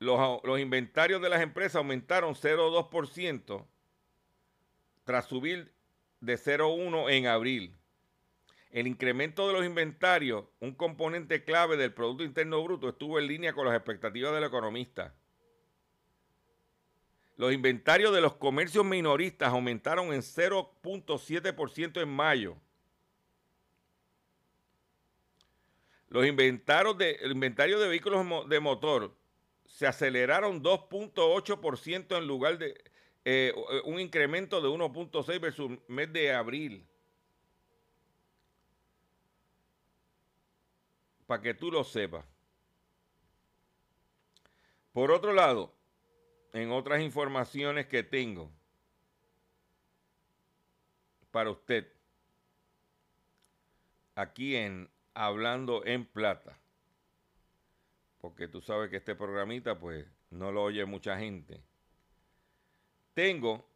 Los, 0.00 0.60
inventarios 0.60 1.22
de 1.22 1.28
las 1.28 1.40
empresas 1.40 1.76
aumentaron 1.76 2.34
0,2% 2.34 3.64
tras 5.04 5.26
subir 5.26 5.72
de 6.20 6.34
0,1 6.34 7.10
en 7.12 7.26
abril. 7.26 7.76
El 8.70 8.86
incremento 8.86 9.46
de 9.46 9.54
los 9.54 9.64
inventarios, 9.64 10.44
un 10.60 10.74
componente 10.74 11.42
clave 11.44 11.76
del 11.76 11.94
Producto 11.94 12.24
Interno 12.24 12.62
Bruto, 12.62 12.90
estuvo 12.90 13.18
en 13.18 13.26
línea 13.26 13.54
con 13.54 13.66
las 13.66 13.74
expectativas 13.74 14.34
del 14.34 14.44
economista. 14.44 15.14
Los 17.36 17.52
inventarios 17.52 18.12
de 18.12 18.20
los 18.20 18.34
comercios 18.34 18.84
minoristas 18.84 19.50
aumentaron 19.50 20.12
en 20.12 20.22
0.7% 20.22 22.02
en 22.02 22.08
mayo. 22.08 22.56
Los 26.08 26.26
inventarios 26.26 26.98
de, 26.98 27.16
inventario 27.30 27.78
de 27.78 27.88
vehículos 27.88 28.26
de 28.48 28.60
motor 28.60 29.14
se 29.66 29.86
aceleraron 29.86 30.62
2.8% 30.62 32.18
en 32.18 32.26
lugar 32.26 32.58
de 32.58 32.74
eh, 33.24 33.54
un 33.84 34.00
incremento 34.00 34.60
de 34.60 34.68
1.6 34.68 35.40
versus 35.40 35.70
mes 35.86 36.12
de 36.12 36.32
abril. 36.32 36.87
Para 41.28 41.42
que 41.42 41.52
tú 41.52 41.70
lo 41.70 41.84
sepas. 41.84 42.24
Por 44.94 45.12
otro 45.12 45.34
lado, 45.34 45.74
en 46.54 46.72
otras 46.72 47.02
informaciones 47.02 47.86
que 47.86 48.02
tengo 48.02 48.50
para 51.30 51.50
usted, 51.50 51.92
aquí 54.14 54.56
en 54.56 54.88
Hablando 55.12 55.84
en 55.84 56.06
Plata, 56.06 56.58
porque 58.22 58.48
tú 58.48 58.62
sabes 58.62 58.88
que 58.88 58.96
este 58.96 59.14
programita 59.14 59.78
pues 59.78 60.06
no 60.30 60.50
lo 60.50 60.62
oye 60.62 60.86
mucha 60.86 61.18
gente, 61.18 61.62
tengo 63.12 63.68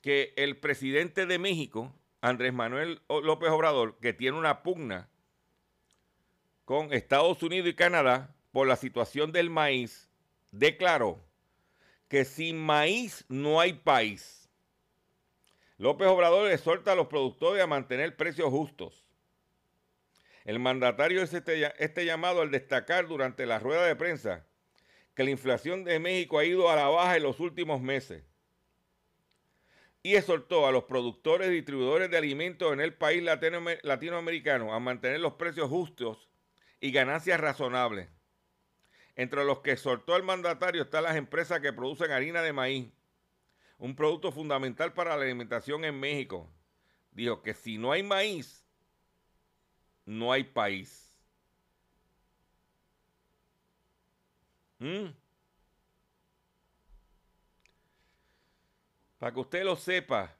que 0.00 0.32
el 0.38 0.56
presidente 0.56 1.26
de 1.26 1.38
México, 1.38 1.94
Andrés 2.22 2.54
Manuel 2.54 3.02
López 3.10 3.50
Obrador, 3.50 3.98
que 3.98 4.14
tiene 4.14 4.38
una 4.38 4.62
pugna 4.62 5.11
con 6.72 6.90
Estados 6.94 7.42
Unidos 7.42 7.68
y 7.68 7.74
Canadá 7.74 8.34
por 8.50 8.66
la 8.66 8.76
situación 8.76 9.30
del 9.30 9.50
maíz, 9.50 10.08
declaró 10.52 11.22
que 12.08 12.24
sin 12.24 12.58
maíz 12.58 13.26
no 13.28 13.60
hay 13.60 13.74
país. 13.74 14.48
López 15.76 16.08
Obrador 16.08 16.50
exhorta 16.50 16.92
a 16.92 16.94
los 16.94 17.08
productores 17.08 17.62
a 17.62 17.66
mantener 17.66 18.16
precios 18.16 18.48
justos. 18.48 19.04
El 20.46 20.60
mandatario 20.60 21.22
hizo 21.22 21.36
este, 21.36 21.70
este 21.78 22.06
llamado 22.06 22.40
al 22.40 22.50
destacar 22.50 23.06
durante 23.06 23.44
la 23.44 23.58
rueda 23.58 23.84
de 23.84 23.94
prensa 23.94 24.46
que 25.14 25.24
la 25.24 25.30
inflación 25.30 25.84
de 25.84 25.98
México 25.98 26.38
ha 26.38 26.46
ido 26.46 26.70
a 26.70 26.76
la 26.76 26.88
baja 26.88 27.18
en 27.18 27.24
los 27.24 27.38
últimos 27.38 27.82
meses 27.82 28.24
y 30.02 30.14
exhortó 30.14 30.66
a 30.66 30.72
los 30.72 30.84
productores 30.84 31.50
y 31.50 31.52
distribuidores 31.52 32.10
de 32.10 32.16
alimentos 32.16 32.72
en 32.72 32.80
el 32.80 32.94
país 32.94 33.22
latinoamericano 33.22 34.72
a 34.72 34.80
mantener 34.80 35.20
los 35.20 35.34
precios 35.34 35.68
justos 35.68 36.31
y 36.82 36.90
ganancias 36.90 37.40
razonables. 37.40 38.08
Entre 39.14 39.44
los 39.44 39.60
que 39.60 39.72
exhortó 39.72 40.16
el 40.16 40.24
mandatario 40.24 40.82
están 40.82 41.04
las 41.04 41.16
empresas 41.16 41.60
que 41.60 41.72
producen 41.72 42.10
harina 42.10 42.42
de 42.42 42.52
maíz, 42.52 42.92
un 43.78 43.94
producto 43.94 44.32
fundamental 44.32 44.92
para 44.92 45.16
la 45.16 45.22
alimentación 45.22 45.84
en 45.84 45.98
México. 45.98 46.52
Dijo 47.12 47.40
que 47.40 47.54
si 47.54 47.78
no 47.78 47.92
hay 47.92 48.02
maíz, 48.02 48.66
no 50.04 50.32
hay 50.32 50.42
país. 50.42 51.16
¿Mm? 54.80 55.10
Para 59.18 59.32
que 59.32 59.40
usted 59.40 59.62
lo 59.62 59.76
sepa. 59.76 60.34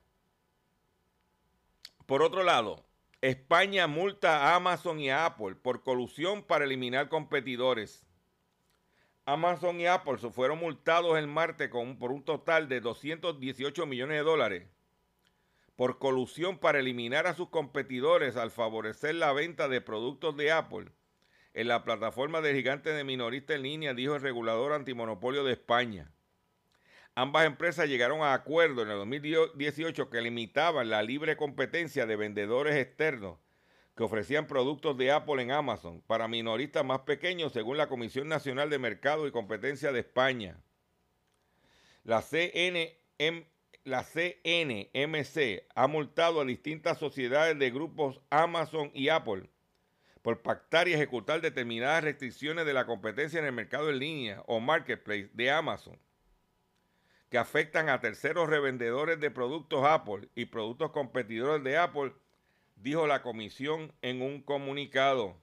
Por 2.04 2.20
otro 2.20 2.42
lado, 2.42 2.84
España 3.22 3.86
multa 3.86 4.48
a 4.48 4.56
Amazon 4.56 5.00
y 5.00 5.08
a 5.08 5.24
Apple 5.24 5.54
por 5.54 5.82
colusión 5.82 6.42
para 6.42 6.64
eliminar 6.64 7.08
competidores. 7.08 8.04
Amazon 9.24 9.80
y 9.80 9.86
Apple 9.86 10.18
fueron 10.18 10.58
multados 10.58 11.16
el 11.16 11.28
martes 11.28 11.70
con, 11.70 11.98
por 11.98 12.12
un 12.12 12.24
total 12.24 12.68
de 12.68 12.80
218 12.80 13.86
millones 13.86 14.18
de 14.18 14.24
dólares 14.24 14.66
por 15.76 15.98
colusión 15.98 16.58
para 16.58 16.80
eliminar 16.80 17.26
a 17.26 17.34
sus 17.34 17.48
competidores 17.48 18.36
al 18.36 18.50
favorecer 18.50 19.14
la 19.14 19.32
venta 19.32 19.68
de 19.68 19.80
productos 19.80 20.36
de 20.36 20.52
Apple 20.52 20.92
en 21.54 21.68
la 21.68 21.84
plataforma 21.84 22.40
de 22.40 22.54
gigantes 22.54 22.94
de 22.94 23.04
minorista 23.04 23.54
en 23.54 23.62
línea, 23.62 23.94
dijo 23.94 24.14
el 24.14 24.22
regulador 24.22 24.72
antimonopolio 24.72 25.44
de 25.44 25.52
España. 25.52 26.12
Ambas 27.14 27.44
empresas 27.44 27.88
llegaron 27.88 28.22
a 28.22 28.32
acuerdo 28.32 28.82
en 28.82 28.88
el 28.88 28.96
2018 28.96 30.08
que 30.08 30.22
limitaban 30.22 30.88
la 30.88 31.02
libre 31.02 31.36
competencia 31.36 32.06
de 32.06 32.16
vendedores 32.16 32.74
externos 32.76 33.38
que 33.94 34.02
ofrecían 34.02 34.46
productos 34.46 34.96
de 34.96 35.10
Apple 35.10 35.42
en 35.42 35.50
Amazon 35.50 36.00
para 36.06 36.26
minoristas 36.26 36.86
más 36.86 37.00
pequeños 37.00 37.52
según 37.52 37.76
la 37.76 37.90
Comisión 37.90 38.28
Nacional 38.28 38.70
de 38.70 38.78
Mercado 38.78 39.26
y 39.26 39.30
Competencia 39.30 39.92
de 39.92 40.00
España. 40.00 40.56
La, 42.02 42.22
CNM, 42.22 43.44
la 43.84 44.04
CNMC 44.04 45.64
ha 45.74 45.86
multado 45.88 46.40
a 46.40 46.46
distintas 46.46 46.96
sociedades 46.96 47.58
de 47.58 47.70
grupos 47.70 48.22
Amazon 48.30 48.90
y 48.94 49.10
Apple 49.10 49.50
por 50.22 50.40
pactar 50.40 50.88
y 50.88 50.94
ejecutar 50.94 51.42
determinadas 51.42 52.04
restricciones 52.04 52.64
de 52.64 52.72
la 52.72 52.86
competencia 52.86 53.38
en 53.38 53.44
el 53.44 53.52
mercado 53.52 53.90
en 53.90 53.98
línea 53.98 54.42
o 54.46 54.60
marketplace 54.60 55.28
de 55.34 55.50
Amazon 55.50 55.98
que 57.32 57.38
afectan 57.38 57.88
a 57.88 57.98
terceros 57.98 58.50
revendedores 58.50 59.18
de 59.18 59.30
productos 59.30 59.86
Apple 59.86 60.28
y 60.34 60.44
productos 60.44 60.90
competidores 60.90 61.64
de 61.64 61.78
Apple 61.78 62.12
dijo 62.76 63.06
la 63.06 63.22
comisión 63.22 63.90
en 64.02 64.20
un 64.20 64.42
comunicado. 64.42 65.40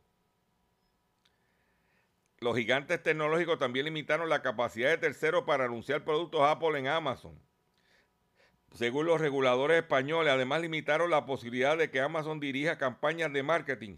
los 2.41 2.55
gigantes 2.55 3.01
tecnológicos 3.01 3.57
también 3.57 3.85
limitaron 3.85 4.29
la 4.29 4.43
capacidad 4.43 4.89
de 4.91 4.99
terceros 4.99 5.45
para 5.45 5.65
anunciar 5.65 6.05
productos 6.05 6.41
Apple 6.41 6.77
en 6.77 6.87
Amazon. 6.87 7.41
Según 8.75 9.07
los 9.07 9.19
reguladores 9.19 9.77
españoles, 9.77 10.31
además 10.31 10.61
limitaron 10.61 11.09
la 11.09 11.25
posibilidad 11.25 11.75
de 11.75 11.89
que 11.89 12.01
Amazon 12.01 12.39
dirija 12.39 12.77
campañas 12.77 13.33
de 13.33 13.41
marketing 13.41 13.97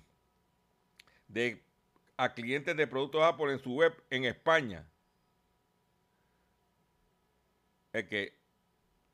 de, 1.28 1.62
a 2.16 2.34
clientes 2.34 2.78
de 2.78 2.88
productos 2.88 3.22
Apple 3.22 3.52
en 3.52 3.60
su 3.60 3.74
web 3.74 4.02
en 4.10 4.24
España. 4.24 4.88
Es 7.94 8.06
que 8.08 8.34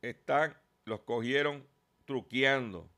están, 0.02 0.56
los 0.86 1.02
cogieron 1.02 1.66
truqueando. 2.06 2.90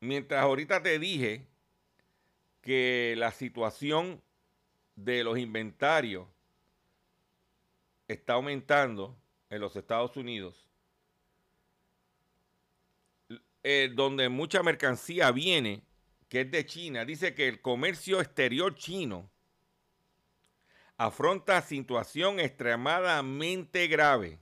Mientras 0.00 0.42
ahorita 0.42 0.82
te 0.82 0.98
dije 0.98 1.46
que 2.60 3.14
la 3.16 3.30
situación 3.30 4.22
de 4.96 5.24
los 5.24 5.38
inventarios 5.38 6.26
está 8.06 8.34
aumentando 8.34 9.16
en 9.48 9.60
los 9.60 9.76
Estados 9.76 10.16
Unidos, 10.16 10.68
eh, 13.62 13.90
donde 13.94 14.28
mucha 14.28 14.62
mercancía 14.62 15.30
viene, 15.30 15.82
que 16.28 16.42
es 16.42 16.50
de 16.50 16.66
China, 16.66 17.04
dice 17.04 17.34
que 17.34 17.48
el 17.48 17.62
comercio 17.62 18.20
exterior 18.20 18.74
chino 18.74 19.30
afronta 20.96 21.60
situación 21.62 22.38
extremadamente 22.38 23.88
grave. 23.88 24.38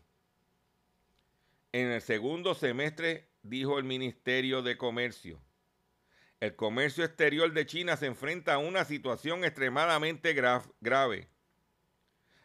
En 1.73 1.89
el 1.89 2.03
segundo 2.03 2.55
semestre, 2.55 3.29
dijo 3.43 3.79
el 3.79 3.85
Ministerio 3.85 4.63
de 4.63 4.77
Comercio. 4.77 5.41
El 6.41 6.57
comercio 6.57 7.05
exterior 7.05 7.53
de 7.53 7.67
China 7.67 7.97
se 7.97 8.07
enfrenta 8.07 8.55
a 8.55 8.59
una 8.59 8.85
situación 8.85 9.45
extremadamente 9.45 10.35
grave. 10.35 11.29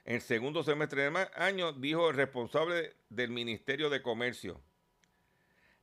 En 0.06 0.16
el 0.16 0.22
segundo 0.22 0.64
semestre 0.64 1.02
del 1.04 1.18
año, 1.36 1.74
dijo 1.74 2.10
el 2.10 2.16
responsable 2.16 2.96
del 3.10 3.32
Ministerio 3.32 3.90
de 3.90 4.02
Comercio, 4.02 4.62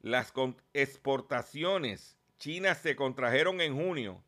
las 0.01 0.33
exportaciones 0.73 2.17
chinas 2.39 2.79
se 2.79 2.97
contrajeron 2.97 3.61
en 3.61 3.77
junio 3.77 4.23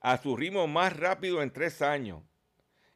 a 0.00 0.18
su 0.18 0.36
ritmo 0.36 0.66
más 0.66 0.94
rápido 0.94 1.42
en 1.42 1.50
tres 1.50 1.80
años, 1.80 2.22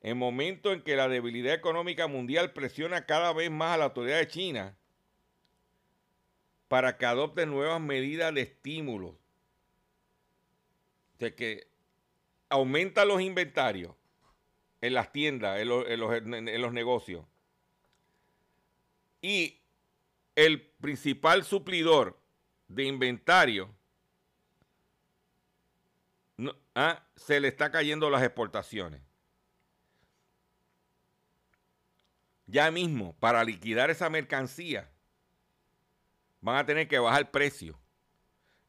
en 0.03 0.17
momento 0.17 0.73
en 0.73 0.83
que 0.83 0.97
la 0.97 1.09
debilidad 1.09 1.55
económica 1.55 2.07
mundial 2.07 2.53
presiona 2.53 3.07
cada 3.07 3.33
vez 3.33 3.51
más 3.51 3.75
a 3.75 3.79
la 3.79 3.85
autoridad 3.87 4.19
de 4.19 4.29
China 4.29 4.77
para 6.69 6.97
que 6.97 7.07
adopte 7.07 7.47
nuevas 7.47 7.81
medidas 7.81 8.33
de 8.35 8.43
estímulo 8.43 9.19
de 11.19 11.35
que 11.35 11.67
aumenta 12.49 13.05
los 13.05 13.21
inventarios 13.21 13.95
en 14.81 14.95
las 14.95 15.11
tiendas, 15.13 15.59
en 15.61 15.69
los, 16.61 16.73
negocios. 16.73 17.27
Y 19.21 19.61
el 20.37 20.63
principal 20.63 21.45
suplidor 21.45 22.17
de 22.69 22.85
inventario 22.85 23.75
ah, 26.77 27.05
se 27.17 27.41
le 27.41 27.49
está 27.49 27.73
cayendo 27.73 28.09
las 28.11 28.23
exportaciones. 28.23 29.08
Ya 32.49 32.71
mismo, 32.71 33.15
para 33.21 33.45
liquidar 33.45 33.91
esa 33.91 34.09
mercancía, 34.09 34.91
van 36.41 36.57
a 36.57 36.65
tener 36.65 36.89
que 36.89 36.99
bajar 36.99 37.31
precio. 37.31 37.79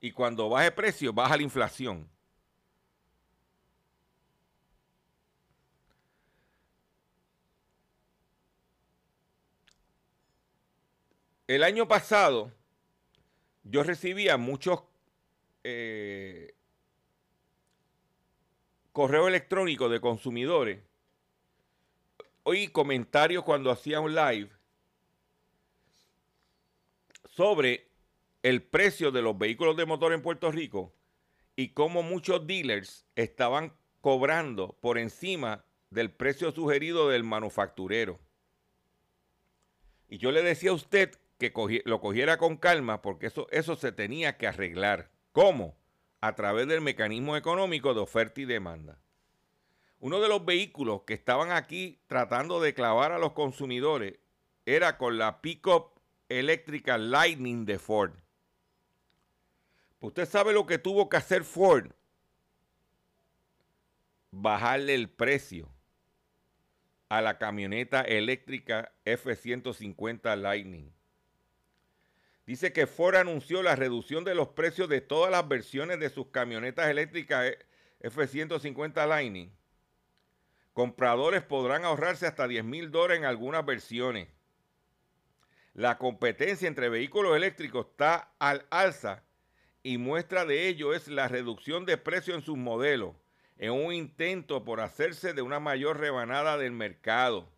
Y 0.01 0.11
cuando 0.11 0.49
baje 0.49 0.67
el 0.67 0.73
precio, 0.73 1.13
baja 1.13 1.37
la 1.37 1.43
inflación. 1.43 2.09
El 11.47 11.63
año 11.63 11.87
pasado 11.87 12.51
yo 13.63 13.83
recibía 13.83 14.35
muchos 14.35 14.83
eh, 15.63 16.53
correos 18.91 19.29
electrónicos 19.29 19.89
de 19.89 20.01
consumidores. 20.01 20.88
Oí 22.49 22.67
comentarios 22.67 23.43
cuando 23.43 23.69
hacía 23.69 23.99
un 23.99 24.15
live 24.15 24.49
sobre 27.25 27.91
el 28.41 28.63
precio 28.63 29.11
de 29.11 29.21
los 29.21 29.37
vehículos 29.37 29.77
de 29.77 29.85
motor 29.85 30.13
en 30.13 30.23
Puerto 30.23 30.51
Rico 30.51 30.91
y 31.55 31.73
cómo 31.73 32.01
muchos 32.01 32.47
dealers 32.47 33.05
estaban 33.15 33.73
cobrando 34.01 34.75
por 34.81 34.97
encima 34.97 35.63
del 35.91 36.09
precio 36.09 36.51
sugerido 36.51 37.09
del 37.09 37.23
manufacturero. 37.23 38.19
Y 40.07 40.17
yo 40.17 40.31
le 40.31 40.41
decía 40.41 40.71
a 40.71 40.73
usted 40.73 41.11
que 41.37 41.53
lo 41.85 42.01
cogiera 42.01 42.37
con 42.37 42.57
calma 42.57 43.03
porque 43.03 43.27
eso, 43.27 43.45
eso 43.51 43.75
se 43.75 43.91
tenía 43.91 44.37
que 44.37 44.47
arreglar. 44.47 45.11
¿Cómo? 45.33 45.77
A 46.19 46.33
través 46.33 46.67
del 46.67 46.81
mecanismo 46.81 47.37
económico 47.37 47.93
de 47.93 47.99
oferta 47.99 48.41
y 48.41 48.45
demanda. 48.45 48.99
Uno 49.99 50.21
de 50.21 50.29
los 50.29 50.45
vehículos 50.45 51.01
que 51.01 51.13
estaban 51.13 51.51
aquí 51.51 51.99
tratando 52.07 52.61
de 52.61 52.73
clavar 52.73 53.11
a 53.11 53.19
los 53.19 53.33
consumidores 53.33 54.17
era 54.65 54.97
con 54.97 55.17
la 55.17 55.41
pickup 55.41 55.99
eléctrica 56.29 56.97
Lightning 56.97 57.65
de 57.65 57.79
Ford. 57.79 58.13
Usted 59.99 60.25
sabe 60.25 60.53
lo 60.53 60.65
que 60.65 60.77
tuvo 60.77 61.09
que 61.09 61.17
hacer 61.17 61.43
Ford. 61.43 61.91
Bajarle 64.31 64.95
el 64.95 65.09
precio 65.09 65.69
a 67.09 67.21
la 67.21 67.37
camioneta 67.37 68.01
eléctrica 68.01 68.93
F-150 69.03 70.37
Lightning. 70.37 70.93
Dice 72.45 72.71
que 72.71 72.87
Ford 72.87 73.15
anunció 73.15 73.61
la 73.61 73.75
reducción 73.75 74.23
de 74.23 74.35
los 74.35 74.49
precios 74.49 74.87
de 74.87 75.01
todas 75.01 75.31
las 75.31 75.47
versiones 75.47 75.99
de 75.99 76.09
sus 76.09 76.27
camionetas 76.27 76.87
eléctricas 76.87 77.53
F-150 77.99 79.07
Lightning. 79.07 79.58
Compradores 80.79 81.43
podrán 81.43 81.83
ahorrarse 81.83 82.25
hasta 82.25 82.47
10 82.47 82.63
mil 82.63 82.89
dólares 82.89 83.17
en 83.17 83.25
algunas 83.25 83.65
versiones. 83.65 84.29
La 85.73 85.97
competencia 85.97 86.69
entre 86.69 86.87
vehículos 86.87 87.35
eléctricos 87.35 87.87
está 87.87 88.31
al 88.39 88.65
alza 88.69 89.25
y 89.83 89.97
muestra 89.97 90.45
de 90.45 90.69
ello 90.69 90.93
es 90.93 91.09
la 91.09 91.27
reducción 91.27 91.85
de 91.85 91.97
precio 91.97 92.33
en 92.33 92.43
sus 92.43 92.55
modelos, 92.55 93.13
en 93.57 93.71
un 93.71 93.91
intento 93.91 94.63
por 94.63 94.79
hacerse 94.79 95.33
de 95.33 95.41
una 95.41 95.59
mayor 95.59 95.99
rebanada 95.99 96.57
del 96.57 96.71
mercado. 96.71 97.49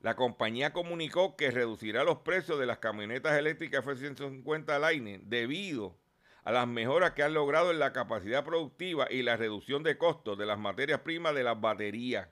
La 0.00 0.16
compañía 0.16 0.72
comunicó 0.72 1.36
que 1.36 1.50
reducirá 1.50 2.02
los 2.02 2.20
precios 2.20 2.58
de 2.58 2.64
las 2.64 2.78
camionetas 2.78 3.36
eléctricas 3.38 3.86
F-150 3.86 4.80
Lightning 4.80 5.20
debido 5.28 5.98
a 6.44 6.52
las 6.52 6.68
mejoras 6.68 7.12
que 7.12 7.22
han 7.22 7.34
logrado 7.34 7.70
en 7.70 7.78
la 7.78 7.92
capacidad 7.92 8.44
productiva 8.44 9.10
y 9.10 9.22
la 9.22 9.36
reducción 9.36 9.82
de 9.82 9.96
costos 9.96 10.36
de 10.38 10.46
las 10.46 10.58
materias 10.58 11.00
primas 11.00 11.34
de 11.34 11.42
las 11.42 11.58
baterías. 11.58 12.28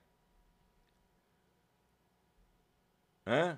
¿Eh? 3.25 3.57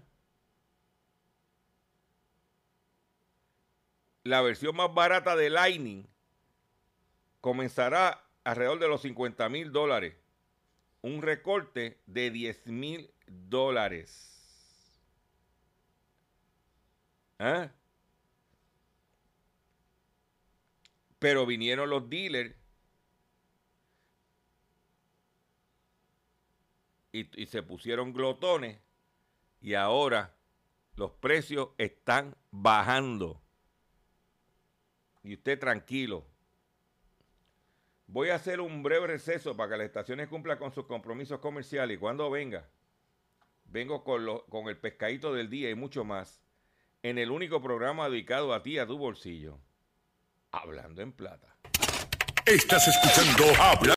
La 4.23 4.41
versión 4.43 4.77
más 4.77 4.95
barata 4.95 5.37
de 5.37 5.51
Lightning 5.51 6.07
comenzará 7.41 8.25
alrededor 8.45 8.79
de 8.79 8.89
los 8.89 9.03
50 9.03 9.49
mil 9.49 9.73
dólares. 9.73 10.15
Un 11.03 11.21
recorte 11.21 12.01
de 12.07 12.31
10 12.31 12.67
mil 12.69 13.13
dólares. 13.27 14.31
¿Ah? 17.39 17.71
Pero 21.25 21.47
vinieron 21.47 21.89
los 21.89 22.11
dealers 22.11 22.55
y, 27.13 27.47
se 27.47 27.63
pusieron 27.63 28.13
glotones 28.13 28.79
y 29.63 29.73
ahora 29.73 30.37
los 30.97 31.13
precios 31.13 31.71
están 31.79 32.37
bajando. 32.51 33.41
Y 35.23 35.33
usted 35.33 35.59
tranquilo. 35.59 36.27
Voy 38.07 38.29
a 38.29 38.35
hacer 38.35 38.61
un 38.61 38.83
breve 38.83 39.07
receso 39.07 39.57
para 39.57 39.71
que 39.71 39.79
las 39.79 39.87
estaciones 39.87 40.29
cumplan 40.29 40.59
con 40.59 40.75
sus 40.75 40.85
compromisos 40.85 41.41
comerciales 41.41 41.97
y 41.97 42.01
cuando 42.01 42.29
venga, 42.29 42.69
vengo 43.65 44.05
con, 44.05 44.43
con 44.51 44.69
el 44.69 44.77
pescadito 44.77 45.33
del 45.33 45.49
día 45.49 45.71
y 45.71 45.75
mucho 45.75 46.05
más 46.05 46.43
en 47.03 47.17
el 47.17 47.31
único 47.31 47.63
programa 47.63 48.11
dedicado 48.11 48.53
a 48.53 48.63
ti, 48.63 48.79
a 48.79 48.87
tu 48.87 48.99
bolsillo. 48.99 49.59
Hablando 50.63 51.03
en 51.03 51.13
plata. 51.13 51.57
Estás 52.47 52.87
escuchando 52.87 53.45
Habla. 53.61 53.95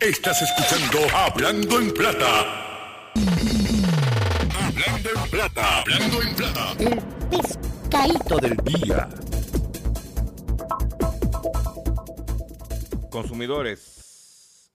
Estás 0.00 0.40
escuchando 0.40 1.14
Hablando 1.14 1.78
en 1.78 1.92
plata. 1.92 3.12
Hablando 4.54 5.10
en 5.10 5.30
plata. 5.30 5.80
Hablando 5.80 6.22
en 6.22 6.36
plata. 6.36 6.72
El 6.78 7.02
pescadito 7.28 8.38
del 8.38 8.56
día. 8.64 9.08
Consumidores, 13.10 13.97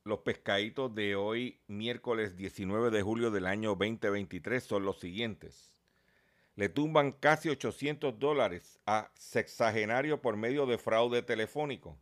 los 0.05 0.19
pescaditos 0.19 0.93
de 0.93 1.15
hoy, 1.15 1.61
miércoles 1.67 2.35
19 2.35 2.91
de 2.91 3.01
julio 3.01 3.31
del 3.31 3.45
año 3.45 3.69
2023, 3.69 4.61
son 4.61 4.83
los 4.83 4.99
siguientes. 4.99 5.73
Le 6.55 6.69
tumban 6.69 7.13
casi 7.13 7.49
800 7.49 8.19
dólares 8.19 8.79
a 8.85 9.11
sexagenario 9.15 10.21
por 10.21 10.35
medio 10.35 10.65
de 10.65 10.77
fraude 10.77 11.21
telefónico. 11.21 11.97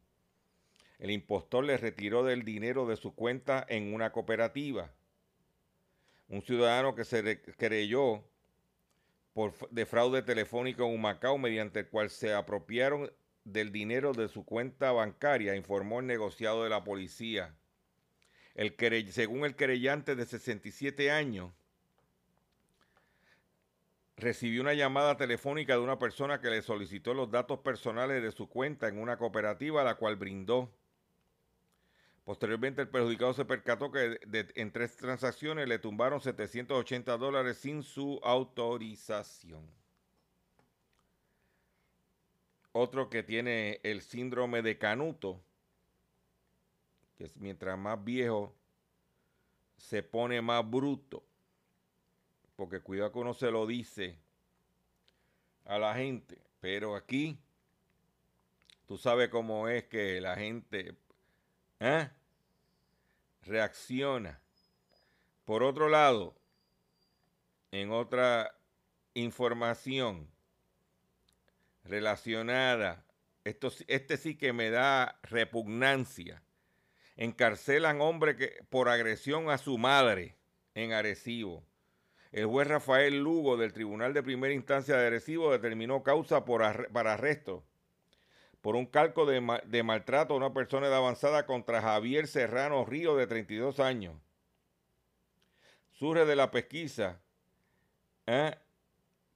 El 0.97 1.11
impostor 1.11 1.63
le 1.63 1.77
retiró 1.77 2.23
del 2.23 2.43
dinero 2.43 2.85
de 2.87 2.95
su 2.95 3.13
cuenta 3.13 3.65
en 3.69 3.93
una 3.93 4.11
cooperativa. 4.11 4.91
Un 6.27 6.41
ciudadano 6.41 6.95
que 6.95 7.05
se 7.05 7.41
creyó 7.57 8.23
por, 9.33 9.53
de 9.69 9.85
fraude 9.85 10.21
telefónico 10.23 10.85
en 10.85 10.95
Humacao 10.95 11.37
mediante 11.37 11.81
el 11.81 11.87
cual 11.89 12.09
se 12.09 12.33
apropiaron 12.33 13.11
del 13.43 13.71
dinero 13.71 14.13
de 14.13 14.27
su 14.27 14.43
cuenta 14.43 14.91
bancaria, 14.91 15.55
informó 15.55 15.99
el 15.99 16.07
negociado 16.07 16.63
de 16.63 16.69
la 16.69 16.83
policía. 16.83 17.55
El 18.55 18.75
según 19.11 19.45
el 19.45 19.55
querellante 19.55 20.15
de 20.15 20.25
67 20.25 21.11
años, 21.11 21.51
recibió 24.17 24.61
una 24.61 24.73
llamada 24.73 25.17
telefónica 25.17 25.73
de 25.73 25.79
una 25.79 25.99
persona 25.99 26.39
que 26.39 26.49
le 26.49 26.61
solicitó 26.61 27.13
los 27.13 27.31
datos 27.31 27.59
personales 27.59 28.21
de 28.21 28.31
su 28.31 28.47
cuenta 28.47 28.87
en 28.87 28.99
una 28.99 29.17
cooperativa, 29.17 29.83
la 29.83 29.95
cual 29.95 30.15
brindó. 30.15 30.71
Posteriormente, 32.23 32.83
el 32.83 32.89
perjudicado 32.89 33.33
se 33.33 33.45
percató 33.45 33.91
que 33.91 34.19
en 34.55 34.71
tres 34.71 34.95
transacciones 34.95 35.67
le 35.67 35.79
tumbaron 35.79 36.21
780 36.21 37.17
dólares 37.17 37.57
sin 37.57 37.81
su 37.81 38.19
autorización. 38.23 39.67
Otro 42.73 43.09
que 43.09 43.23
tiene 43.23 43.81
el 43.83 44.01
síndrome 44.01 44.61
de 44.61 44.77
Canuto, 44.77 45.43
mientras 47.35 47.77
más 47.77 48.03
viejo 48.03 48.55
se 49.77 50.03
pone 50.03 50.41
más 50.41 50.69
bruto, 50.69 51.23
porque 52.55 52.81
cuidado 52.81 53.11
que 53.11 53.19
uno 53.19 53.33
se 53.33 53.51
lo 53.51 53.65
dice 53.65 54.17
a 55.65 55.79
la 55.79 55.95
gente, 55.95 56.41
pero 56.59 56.95
aquí 56.95 57.39
tú 58.87 58.97
sabes 58.97 59.29
cómo 59.29 59.67
es 59.67 59.85
que 59.85 60.21
la 60.21 60.35
gente 60.35 60.95
¿eh? 61.79 62.09
reacciona. 63.43 64.39
Por 65.45 65.63
otro 65.63 65.89
lado, 65.89 66.35
en 67.71 67.91
otra 67.91 68.55
información, 69.13 70.29
relacionada, 71.83 73.03
esto, 73.43 73.71
este 73.87 74.17
sí 74.17 74.35
que 74.35 74.53
me 74.53 74.69
da 74.69 75.19
repugnancia. 75.23 76.43
Encarcelan 77.21 78.01
hombre 78.01 78.35
que, 78.35 78.63
por 78.71 78.89
agresión 78.89 79.51
a 79.51 79.59
su 79.59 79.77
madre 79.77 80.37
en 80.73 80.91
Arecibo. 80.91 81.63
El 82.31 82.47
juez 82.47 82.67
Rafael 82.67 83.19
Lugo 83.19 83.57
del 83.57 83.73
Tribunal 83.73 84.15
de 84.15 84.23
Primera 84.23 84.55
Instancia 84.55 84.97
de 84.97 85.05
Arecibo 85.05 85.51
determinó 85.51 86.01
causa 86.01 86.45
por 86.45 86.91
para 86.91 87.13
arresto 87.13 87.63
por 88.61 88.75
un 88.75 88.87
calco 88.87 89.27
de, 89.27 89.61
de, 89.65 89.83
maltrato 89.83 90.33
a 90.33 90.37
una 90.37 90.51
persona 90.51 90.89
de 90.89 90.95
avanzada 90.95 91.45
contra 91.45 91.81
Javier 91.81 92.27
Serrano 92.27 92.85
Río 92.85 93.15
de 93.15 93.27
32 93.27 93.79
años. 93.79 94.15
Surge 95.91 96.25
de 96.25 96.35
la 96.35 96.49
pesquisa 96.49 97.21
¿eh? 98.25 98.55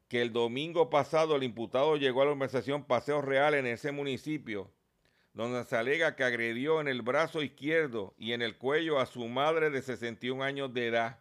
que 0.08 0.24
el 0.24 0.34
domingo 0.34 0.90
pasado 0.90 1.36
el 1.36 1.44
imputado 1.44 1.98
llegó 1.98 2.24
a 2.24 2.26
la 2.26 2.32
organización 2.32 2.86
Paseo 2.86 3.22
Real 3.22 3.54
en 3.54 3.68
ese 3.68 3.92
municipio, 3.92 4.72
donde 5.36 5.66
se 5.66 5.76
alega 5.76 6.16
que 6.16 6.24
agredió 6.24 6.80
en 6.80 6.88
el 6.88 7.02
brazo 7.02 7.44
izquierdo 7.44 8.16
y 8.18 8.32
en 8.32 8.42
el 8.42 8.58
cuello 8.58 9.00
a 9.00 9.06
su 9.06 9.28
madre 9.28 9.70
de 9.70 9.82
61 9.82 10.42
años 10.42 10.74
de 10.74 10.88
edad. 10.88 11.20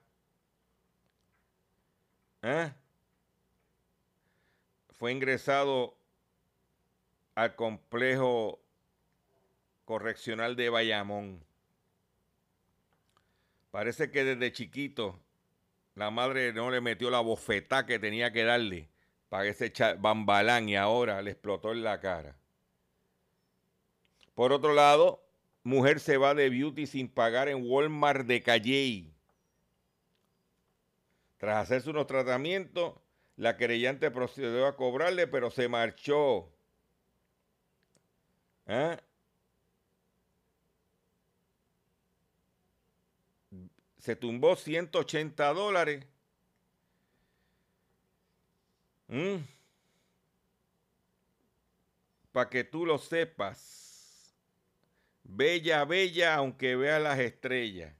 ¿Eh? 2.42 2.72
Fue 4.92 5.10
ingresado 5.10 5.96
al 7.34 7.56
complejo 7.56 8.60
correccional 9.84 10.54
de 10.54 10.70
Bayamón. 10.70 11.44
Parece 13.72 14.12
que 14.12 14.22
desde 14.22 14.52
chiquito 14.52 15.18
la 15.96 16.12
madre 16.12 16.52
no 16.52 16.70
le 16.70 16.80
metió 16.80 17.10
la 17.10 17.18
bofetá 17.18 17.84
que 17.84 17.98
tenía 17.98 18.32
que 18.32 18.44
darle 18.44 18.88
para 19.28 19.48
ese 19.48 19.72
bambalán 19.98 20.68
y 20.68 20.76
ahora 20.76 21.20
le 21.20 21.32
explotó 21.32 21.72
en 21.72 21.82
la 21.82 21.98
cara. 21.98 22.36
Por 24.34 24.52
otro 24.52 24.74
lado, 24.74 25.22
mujer 25.62 26.00
se 26.00 26.16
va 26.16 26.34
de 26.34 26.50
beauty 26.50 26.86
sin 26.86 27.08
pagar 27.08 27.48
en 27.48 27.68
Walmart 27.68 28.26
de 28.26 28.42
Calley. 28.42 29.14
Tras 31.38 31.64
hacerse 31.64 31.90
unos 31.90 32.06
tratamientos, 32.06 32.94
la 33.36 33.56
querellante 33.56 34.10
procedió 34.10 34.66
a 34.66 34.76
cobrarle, 34.76 35.26
pero 35.26 35.50
se 35.50 35.68
marchó. 35.68 36.50
¿Eh? 38.66 38.96
se 44.04 44.14
tumbó 44.14 44.54
180 44.54 45.54
dólares. 45.54 46.04
Mm. 49.08 49.36
Para 52.30 52.50
que 52.50 52.64
tú 52.64 52.84
lo 52.84 52.98
sepas. 52.98 53.93
Bella, 55.24 55.84
bella, 55.84 56.36
aunque 56.36 56.76
vea 56.76 57.00
las 57.00 57.18
estrellas. 57.18 57.92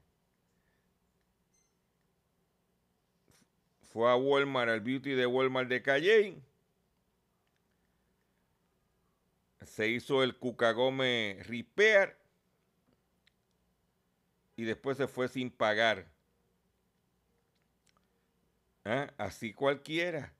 Fue 3.91 4.09
a 4.09 4.15
Walmart, 4.15 4.69
al 4.69 4.81
beauty 4.81 5.11
de 5.11 5.25
Walmart 5.25 5.69
de 5.69 5.81
Calle. 5.81 6.41
Se 9.65 9.87
hizo 9.87 10.23
el 10.23 10.37
Cucagome 10.37 11.39
Repair 11.43 12.15
y 14.55 14.63
después 14.63 14.97
se 14.97 15.07
fue 15.07 15.27
sin 15.27 15.49
pagar. 15.49 16.07
¿Ah? 18.85 19.11
Así 19.17 19.53
cualquiera. 19.53 20.33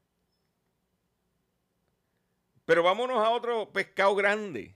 Pero 2.65 2.83
vámonos 2.83 3.17
a 3.17 3.29
otro 3.29 3.71
pescado 3.71 4.15
grande. 4.15 4.75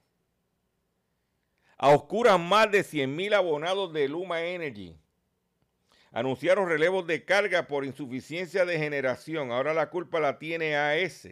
A 1.82 1.92
oscuras 1.92 2.38
más 2.38 2.70
de 2.70 2.84
100 2.84 3.16
mil 3.16 3.34
abonados 3.34 3.94
de 3.94 4.10
Luma 4.10 4.42
Energy 4.42 4.98
anunciaron 6.12 6.68
relevos 6.68 7.08
de 7.08 7.24
carga 7.24 7.68
por 7.68 7.86
insuficiencia 7.86 8.66
de 8.66 8.78
generación. 8.78 9.54
Ahora 9.54 9.74
la 9.74 9.90
culpa 9.90 10.20
la 10.20 10.40
tiene 10.40 10.76
AS. 10.76 11.30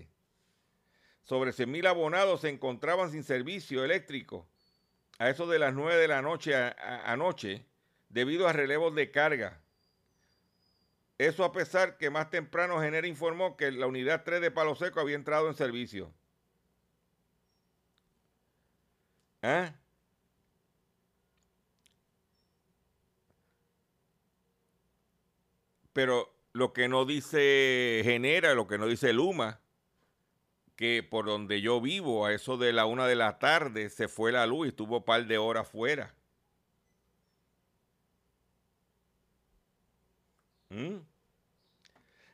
Sobre 1.23 1.51
100 1.51 1.69
mil 1.69 1.85
abonados 1.85 2.41
se 2.41 2.49
encontraban 2.49 3.11
sin 3.11 3.25
servicio 3.25 3.83
eléctrico 3.83 4.47
a 5.19 5.29
eso 5.29 5.47
de 5.47 5.59
las 5.59 5.73
9 5.73 5.97
de 5.97 6.07
la 6.07 6.21
noche 6.21 6.55
anoche 6.55 7.65
debido 8.07 8.47
a 8.47 8.53
relevos 8.53 8.95
de 8.95 9.11
carga. 9.11 9.59
Eso 11.17 11.43
a 11.43 11.51
pesar 11.51 11.97
que 11.97 12.09
más 12.09 12.29
temprano 12.29 12.79
Genera 12.79 13.05
informó 13.05 13.57
que 13.57 13.69
la 13.69 13.87
unidad 13.87 14.23
3 14.23 14.39
de 14.39 14.51
Palo 14.51 14.75
Seco 14.75 15.01
había 15.01 15.15
entrado 15.15 15.49
en 15.49 15.55
servicio. 15.55 16.13
¿Eh? 19.41 19.73
Pero 25.97 26.31
lo 26.53 26.73
que 26.73 26.87
no 26.87 27.05
dice 27.05 28.01
Genera, 28.03 28.53
lo 28.53 28.67
que 28.67 28.77
no 28.77 28.85
dice 28.85 29.13
Luma, 29.13 29.59
que 30.75 31.01
por 31.01 31.25
donde 31.25 31.59
yo 31.59 31.81
vivo, 31.81 32.27
a 32.27 32.33
eso 32.35 32.55
de 32.55 32.71
la 32.71 32.85
una 32.85 33.07
de 33.07 33.15
la 33.15 33.39
tarde, 33.39 33.89
se 33.89 34.07
fue 34.07 34.31
la 34.31 34.45
luz 34.45 34.67
y 34.67 34.69
estuvo 34.69 34.97
un 34.97 35.03
par 35.03 35.25
de 35.25 35.39
horas 35.39 35.67
fuera. 35.67 36.13
¿Mm? 40.69 40.97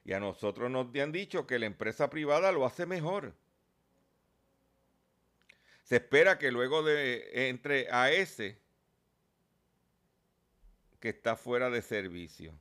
Y 0.04 0.12
a 0.12 0.20
nosotros 0.20 0.70
nos 0.70 0.94
han 0.98 1.14
dicho 1.14 1.48
que 1.48 1.58
la 1.58 1.66
empresa 1.66 2.10
privada 2.10 2.52
lo 2.52 2.66
hace 2.66 2.86
mejor. 2.86 3.34
Se 5.84 5.96
espera 5.96 6.38
que 6.38 6.52
luego 6.52 6.84
de 6.84 7.48
entre 7.48 7.90
a 7.90 8.12
ese 8.12 8.60
que 11.00 11.08
está 11.08 11.38
fuera 11.38 11.70
de 11.70 11.82
servicio. 11.82 12.60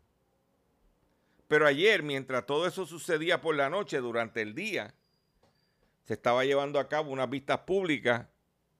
Pero 1.53 1.67
ayer, 1.67 2.03
mientras 2.03 2.47
todo 2.47 2.67
eso 2.67 2.87
sucedía 2.87 3.43
por 3.43 3.55
la 3.55 3.69
noche, 3.69 3.99
durante 3.99 4.41
el 4.41 4.55
día, 4.55 4.95
se 6.07 6.15
estaba 6.15 6.47
llevando 6.47 6.79
a 6.79 6.89
cabo 6.89 7.11
unas 7.11 7.29
vistas 7.29 7.59
públicas 7.59 8.27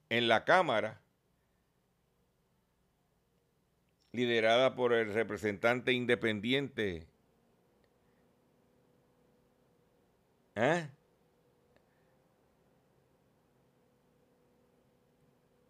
en 0.09 0.27
la 0.27 0.43
Cámara 0.43 0.99
liderada 4.11 4.73
por 4.73 4.91
el 4.91 5.13
representante 5.13 5.91
independiente 5.91 7.05
¿eh? 10.55 10.89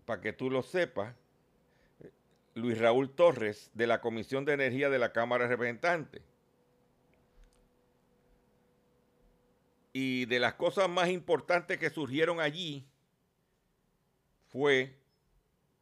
Para 0.05 0.21
que 0.21 0.31
tú 0.31 0.49
lo 0.49 0.61
sepas, 0.63 1.13
Luis 2.55 2.77
Raúl 2.77 3.13
Torres 3.13 3.71
de 3.73 3.87
la 3.87 3.99
Comisión 3.99 4.45
de 4.45 4.53
Energía 4.53 4.89
de 4.89 4.99
la 4.99 5.11
Cámara 5.11 5.43
de 5.43 5.49
Representantes. 5.49 6.32
Y 9.93 10.25
de 10.25 10.39
las 10.39 10.56
cosas 10.56 10.89
más 10.89 11.10
importantes 11.10 11.77
que 11.77 11.91
surgieron 11.91 12.39
allí 12.39 12.86
fue 14.47 14.97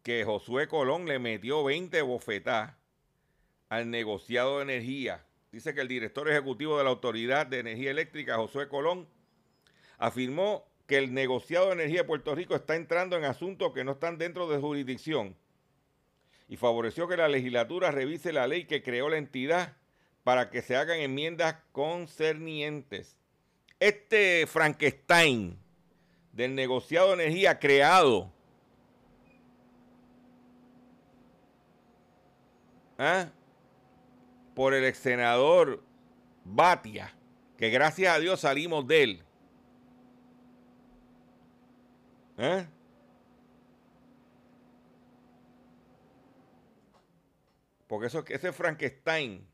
que 0.03 0.23
Josué 0.25 0.67
Colón 0.67 1.05
le 1.05 1.17
metió 1.19 1.63
20 1.63 2.01
bofetadas 2.01 2.75
al 3.69 3.89
negociado 3.89 4.57
de 4.57 4.63
energía. 4.63 5.25
Dice 5.51 5.73
que 5.73 5.81
el 5.81 5.87
director 5.87 6.29
ejecutivo 6.29 6.77
de 6.77 6.83
la 6.83 6.89
Autoridad 6.89 7.47
de 7.47 7.59
Energía 7.59 7.91
Eléctrica, 7.91 8.35
Josué 8.35 8.67
Colón, 8.67 9.07
afirmó 9.97 10.65
que 10.87 10.97
el 10.97 11.13
negociado 11.13 11.67
de 11.67 11.73
energía 11.73 12.01
de 12.01 12.07
Puerto 12.07 12.35
Rico 12.35 12.55
está 12.55 12.75
entrando 12.75 13.15
en 13.15 13.23
asuntos 13.23 13.73
que 13.73 13.83
no 13.83 13.93
están 13.93 14.17
dentro 14.17 14.49
de 14.49 14.59
jurisdicción 14.59 15.37
y 16.51 16.57
favoreció 16.57 17.07
que 17.07 17.15
la 17.15 17.29
legislatura 17.29 17.91
revise 17.91 18.33
la 18.33 18.45
ley 18.45 18.65
que 18.65 18.83
creó 18.83 19.07
la 19.07 19.17
entidad 19.17 19.77
para 20.25 20.49
que 20.49 20.61
se 20.61 20.75
hagan 20.75 20.99
enmiendas 20.99 21.55
concernientes. 21.71 23.20
Este 23.81 24.45
Frankenstein 24.45 25.57
del 26.31 26.53
negociado 26.53 27.07
de 27.07 27.13
energía 27.15 27.57
creado 27.57 28.31
¿ah? 32.99 33.31
por 34.53 34.75
el 34.75 34.85
ex 34.85 34.99
senador 34.99 35.83
Batia, 36.45 37.11
que 37.57 37.71
gracias 37.71 38.15
a 38.15 38.19
Dios 38.19 38.41
salimos 38.41 38.87
de 38.87 39.03
él. 39.03 39.23
¿Eh? 42.37 42.67
Porque 47.87 48.05
eso, 48.05 48.23
ese 48.27 48.53
Frankenstein 48.53 49.50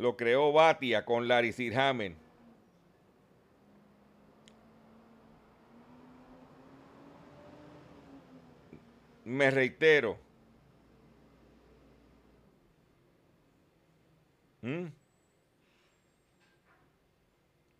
lo 0.00 0.16
creó 0.16 0.50
Batia 0.50 1.04
con 1.04 1.28
Larry 1.28 1.52
Sirhamen. 1.52 2.16
Me 9.26 9.50
reitero. 9.50 10.18
¿Mm? 14.62 14.86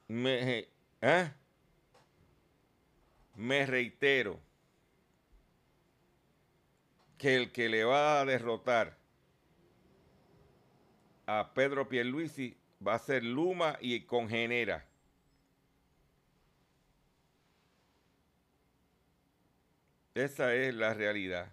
Me, 0.09 0.69
¿eh? 1.01 1.33
Me 3.37 3.65
reitero 3.65 4.39
que 7.17 7.37
el 7.37 7.51
que 7.53 7.71
le 7.71 7.85
va 7.85 8.21
a 8.21 8.25
derrotar 8.27 9.00
a 11.33 11.55
Pedro 11.55 11.89
Pierluisi 11.89 12.57
va 12.85 12.95
a 12.95 12.99
ser 12.99 13.23
Luma 13.23 13.79
y 13.81 14.01
Congenera. 14.01 14.85
Esa 20.13 20.53
es 20.57 20.75
la 20.75 20.93
realidad. 20.93 21.53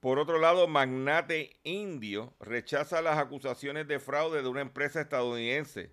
Por 0.00 0.18
otro 0.18 0.38
lado, 0.38 0.66
Magnate 0.66 1.56
Indio 1.62 2.34
rechaza 2.40 3.00
las 3.00 3.16
acusaciones 3.16 3.86
de 3.86 4.00
fraude 4.00 4.42
de 4.42 4.48
una 4.48 4.60
empresa 4.60 5.00
estadounidense. 5.00 5.92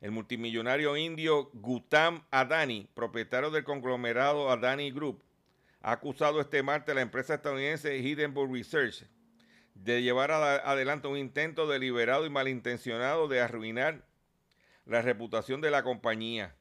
El 0.00 0.12
multimillonario 0.12 0.96
indio 0.96 1.50
Gutam 1.54 2.24
Adani, 2.30 2.88
propietario 2.94 3.50
del 3.50 3.64
conglomerado 3.64 4.48
Adani 4.48 4.92
Group, 4.92 5.24
ha 5.80 5.90
acusado 5.90 6.40
este 6.40 6.62
martes 6.62 6.92
a 6.92 6.94
la 6.94 7.02
empresa 7.02 7.34
estadounidense 7.34 7.98
Hindenburg 7.98 8.52
Research 8.52 9.04
de 9.84 10.02
llevar 10.02 10.32
adelante 10.32 11.08
un 11.08 11.16
intento 11.16 11.66
deliberado 11.66 12.26
y 12.26 12.30
malintencionado 12.30 13.28
de 13.28 13.40
arruinar 13.40 14.04
la 14.86 15.02
reputación 15.02 15.60
de 15.60 15.70
la 15.70 15.82
compañía. 15.82 16.56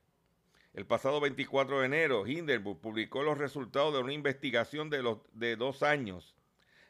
El 0.73 0.85
pasado 0.85 1.19
24 1.19 1.79
de 1.79 1.85
enero, 1.87 2.27
Hindenburg 2.27 2.79
publicó 2.79 3.23
los 3.23 3.39
resultados 3.39 3.93
de 3.93 3.99
una 4.01 4.13
investigación 4.13 4.91
de, 4.91 5.01
los, 5.01 5.19
dos 5.57 5.81
años 5.81 6.35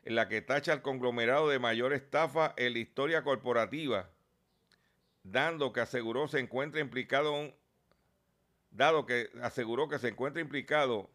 en 0.04 0.16
la 0.16 0.28
que 0.28 0.42
tacha 0.42 0.74
al 0.74 0.82
conglomerado 0.82 1.48
de 1.48 1.60
mayor 1.60 1.94
estafa 1.94 2.54
en 2.58 2.74
la 2.74 2.80
historia 2.80 3.24
corporativa, 3.24 4.10
dando 5.24 5.72
que 5.72 5.82
aseguró 5.82 6.28
se 6.28 6.40
encuentra 6.40 6.82
implicado 6.82 7.54
dado 8.72 9.06
que 9.06 9.30
aseguró 9.42 9.88
que 9.88 10.00
se 10.00 10.10
encuentra 10.10 10.42
implicado 10.42 11.10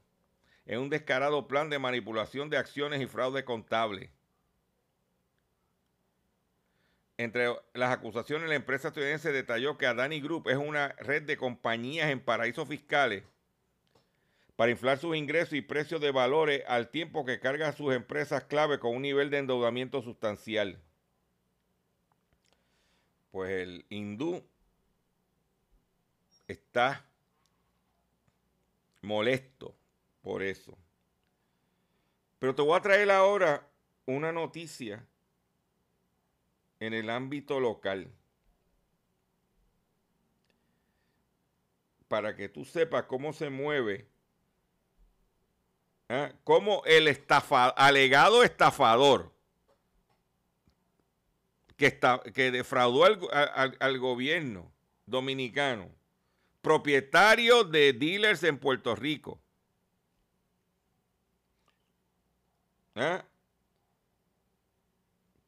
en 0.65 0.79
un 0.79 0.89
descarado 0.91 1.47
plan 1.49 1.69
de 1.69 1.79
manipulación 1.79 2.49
de 2.49 2.57
acciones 2.57 3.01
y 3.01 3.07
fraude 3.07 3.45
contable. 3.45 4.11
Entre 7.23 7.55
las 7.75 7.93
acusaciones, 7.93 8.49
la 8.49 8.57
empresa 8.57 8.89
estadounidense 8.89 9.31
detalló 9.31 9.79
que 9.79 9.87
Adani 9.87 10.21
Group 10.21 10.49
es 10.49 10.57
una 10.57 10.89
red 10.99 11.23
de 11.23 11.37
compañías 11.37 12.11
en 12.11 12.19
paraísos 12.19 12.67
fiscales 12.67 13.23
para 14.57 14.73
inflar 14.73 14.99
sus 14.99 15.15
ingresos 15.15 15.55
y 15.55 15.63
precios 15.63 16.01
de 16.01 16.11
valores 16.11 16.65
al 16.67 16.91
tiempo 16.91 17.25
que 17.25 17.39
carga 17.39 17.69
a 17.69 17.73
sus 17.73 17.95
empresas 17.95 18.43
clave 18.43 18.81
con 18.81 18.97
un 18.97 19.03
nivel 19.03 19.31
de 19.31 19.39
endeudamiento 19.39 20.03
sustancial. 20.03 20.83
Pues 23.31 23.53
el 23.53 23.87
hindú 23.89 24.45
está 26.49 27.05
molesto 29.01 29.77
por 30.23 30.43
eso. 30.43 30.77
Pero 32.41 32.57
te 32.57 32.63
voy 32.63 32.77
a 32.77 32.83
traer 32.83 33.13
ahora 33.13 33.65
una 34.07 34.33
noticia 34.33 35.07
en 36.83 36.95
el 36.95 37.11
ámbito 37.11 37.61
local. 37.61 38.13
Para 42.09 42.35
que 42.35 42.49
tú 42.49 42.65
sepas 42.65 43.05
cómo 43.05 43.33
se 43.33 43.51
mueve, 43.51 44.09
¿eh? 46.09 46.33
cómo 46.43 46.83
el 46.85 47.07
alegado 47.77 48.43
estafador 48.43 49.33
que, 51.77 51.87
está, 51.87 52.21
que 52.35 52.51
defraudó 52.51 53.05
al 53.05 53.99
gobierno 54.01 54.73
dominicano, 55.07 55.89
propietario 56.63 57.63
de 57.63 57.93
dealers 57.93 58.43
en 58.43 58.59
Puerto 58.59 58.97
Rico, 58.97 59.41
¿eh? 62.97 63.23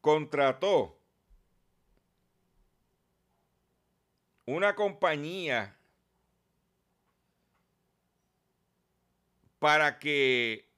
contrató 0.01 0.97
una 4.47 4.75
compañía 4.75 5.77
para 9.59 9.99
que 9.99 10.69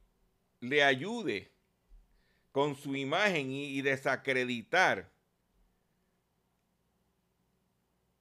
le 0.60 0.84
ayude 0.84 1.50
con 2.52 2.76
su 2.76 2.94
imagen 2.96 3.50
y, 3.50 3.82
desacreditar 3.82 5.10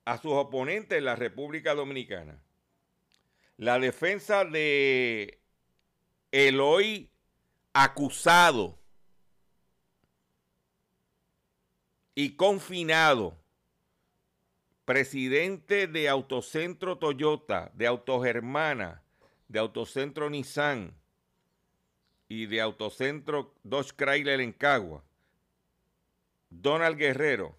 a 0.04 0.18
sus 0.18 0.34
oponentes 0.34 0.98
en 0.98 1.06
la 1.06 1.16
República 1.16 1.74
Dominicana. 1.74 2.38
La 3.58 3.80
defensa 3.80 4.43
de 4.43 5.39
Eloy 6.32 7.10
acusado 7.74 8.78
y 12.14 12.36
confinado, 12.36 13.38
presidente 14.86 15.88
de 15.88 16.08
Autocentro 16.10 16.98
Toyota, 16.98 17.72
de 17.74 17.88
Autogermana, 17.88 19.02
de 19.48 19.60
Autocentro 19.60 20.30
Nissan 20.30 20.96
y 22.28 22.46
de 22.46 22.62
Autocentro 22.62 23.54
Dodge 23.64 23.94
Chrysler 23.96 24.42
en 24.42 24.54
Cagua, 24.54 25.04
Donald 26.50 26.98
Guerrero, 26.98 27.58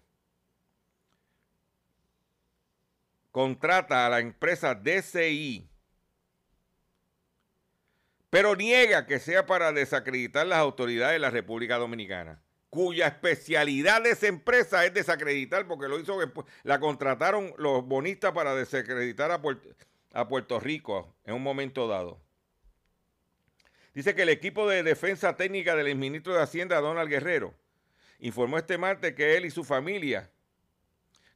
contrata 3.31 4.05
a 4.05 4.09
la 4.09 4.19
empresa 4.19 4.73
DCI 4.73 5.69
pero 8.29 8.55
niega 8.55 9.05
que 9.05 9.19
sea 9.19 9.45
para 9.45 9.71
desacreditar 9.71 10.45
las 10.45 10.59
autoridades 10.59 11.15
de 11.15 11.19
la 11.19 11.29
República 11.29 11.77
Dominicana, 11.77 12.41
cuya 12.69 13.07
especialidad 13.07 14.01
de 14.01 14.11
esa 14.11 14.27
empresa 14.27 14.85
es 14.85 14.93
desacreditar, 14.93 15.67
porque 15.67 15.87
lo 15.87 15.99
hizo, 15.99 16.19
la 16.63 16.79
contrataron 16.79 17.53
los 17.57 17.85
bonistas 17.85 18.33
para 18.33 18.55
desacreditar 18.55 19.31
a 19.31 19.41
Puerto, 19.41 19.69
a 20.11 20.27
Puerto 20.27 20.59
Rico 20.59 21.15
en 21.25 21.35
un 21.35 21.43
momento 21.43 21.87
dado. 21.87 22.19
Dice 23.93 24.13
que 24.13 24.23
el 24.23 24.29
equipo 24.29 24.69
de 24.69 24.83
defensa 24.83 25.35
técnica 25.35 25.75
del 25.75 25.87
exministro 25.87 26.33
de 26.33 26.43
Hacienda, 26.43 26.79
Donald 26.81 27.09
Guerrero, 27.09 27.55
informó 28.19 28.57
este 28.57 28.77
martes 28.77 29.15
que 29.15 29.37
él 29.37 29.45
y 29.45 29.51
su 29.51 29.63
familia 29.63 30.29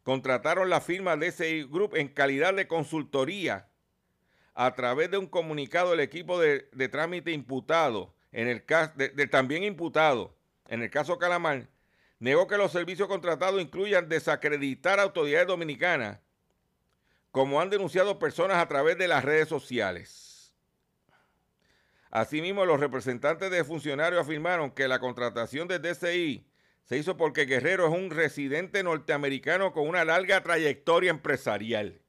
contrataron 0.03 0.69
la 0.69 0.81
firma 0.81 1.15
DCI 1.15 1.63
Group 1.63 1.95
en 1.95 2.07
calidad 2.07 2.53
de 2.53 2.67
consultoría 2.67 3.67
a 4.53 4.75
través 4.75 5.09
de 5.09 5.17
un 5.17 5.27
comunicado 5.27 5.91
del 5.91 6.01
equipo 6.01 6.39
de, 6.39 6.69
de 6.71 6.89
trámite 6.89 7.31
imputado, 7.31 8.13
en 8.31 8.47
el 8.47 8.65
caso 8.65 8.93
de, 8.95 9.09
de 9.09 9.27
también 9.27 9.63
imputado, 9.63 10.35
en 10.71 10.81
el 10.81 10.89
caso 10.89 11.19
Calamar, 11.19 11.67
negó 12.17 12.47
que 12.47 12.57
los 12.57 12.71
servicios 12.71 13.09
contratados 13.09 13.61
incluyan 13.61 14.07
desacreditar 14.07 14.99
a 14.99 15.03
autoridades 15.03 15.45
dominicanas, 15.45 16.19
como 17.29 17.59
han 17.59 17.69
denunciado 17.69 18.17
personas 18.17 18.57
a 18.57 18.67
través 18.69 18.97
de 18.97 19.09
las 19.09 19.25
redes 19.25 19.49
sociales. 19.49 20.55
Asimismo, 22.09 22.65
los 22.65 22.79
representantes 22.79 23.51
de 23.51 23.65
funcionarios 23.65 24.21
afirmaron 24.21 24.71
que 24.71 24.87
la 24.87 24.99
contratación 24.99 25.67
de 25.67 25.79
DCI 25.79 26.47
se 26.85 26.97
hizo 26.97 27.17
porque 27.17 27.45
Guerrero 27.45 27.87
es 27.87 27.93
un 27.93 28.09
residente 28.09 28.81
norteamericano 28.81 29.73
con 29.73 29.89
una 29.89 30.05
larga 30.05 30.41
trayectoria 30.41 31.11
empresarial 31.11 32.01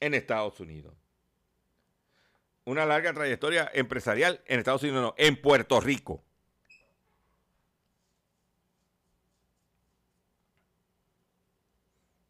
en 0.00 0.14
Estados 0.14 0.58
Unidos. 0.58 0.96
Una 2.64 2.86
larga 2.86 3.12
trayectoria 3.12 3.70
empresarial 3.72 4.42
en 4.46 4.58
Estados 4.58 4.82
Unidos, 4.82 5.00
no, 5.00 5.14
en 5.16 5.40
Puerto 5.40 5.80
Rico. 5.80 6.24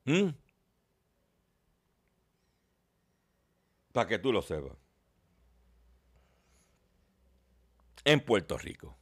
¿Mm? 0.05 0.30
Para 3.92 4.09
que 4.09 4.18
tú 4.18 4.32
lo 4.32 4.42
sepas. 4.42 4.76
En 8.05 8.20
Puerto 8.20 8.57
Rico. 8.57 8.96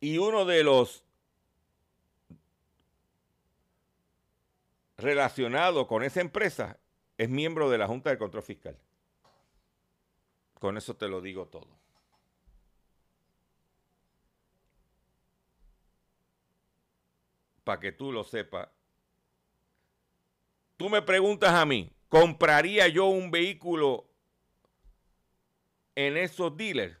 Y 0.00 0.18
uno 0.18 0.44
de 0.44 0.62
los 0.62 1.04
relacionados 4.96 5.86
con 5.86 6.02
esa 6.02 6.20
empresa 6.20 6.78
es 7.18 7.28
miembro 7.28 7.70
de 7.70 7.78
la 7.78 7.86
Junta 7.86 8.10
de 8.10 8.18
Control 8.18 8.42
Fiscal. 8.42 8.78
Con 10.60 10.76
eso 10.76 10.96
te 10.96 11.08
lo 11.08 11.20
digo 11.20 11.46
todo. 11.46 11.75
Para 17.66 17.80
que 17.80 17.90
tú 17.90 18.12
lo 18.12 18.22
sepas. 18.22 18.68
Tú 20.76 20.88
me 20.88 21.02
preguntas 21.02 21.50
a 21.50 21.66
mí, 21.66 21.92
¿compraría 22.08 22.86
yo 22.86 23.06
un 23.06 23.32
vehículo 23.32 24.08
en 25.96 26.16
esos 26.16 26.56
dealers? 26.56 26.96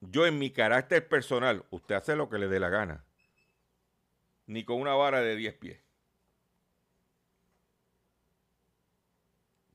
Yo 0.00 0.24
en 0.24 0.38
mi 0.38 0.50
carácter 0.50 1.06
personal, 1.06 1.62
usted 1.68 1.94
hace 1.94 2.16
lo 2.16 2.30
que 2.30 2.38
le 2.38 2.48
dé 2.48 2.58
la 2.58 2.70
gana. 2.70 3.04
Ni 4.46 4.64
con 4.64 4.80
una 4.80 4.94
vara 4.94 5.20
de 5.20 5.36
10 5.36 5.54
pies. 5.56 5.80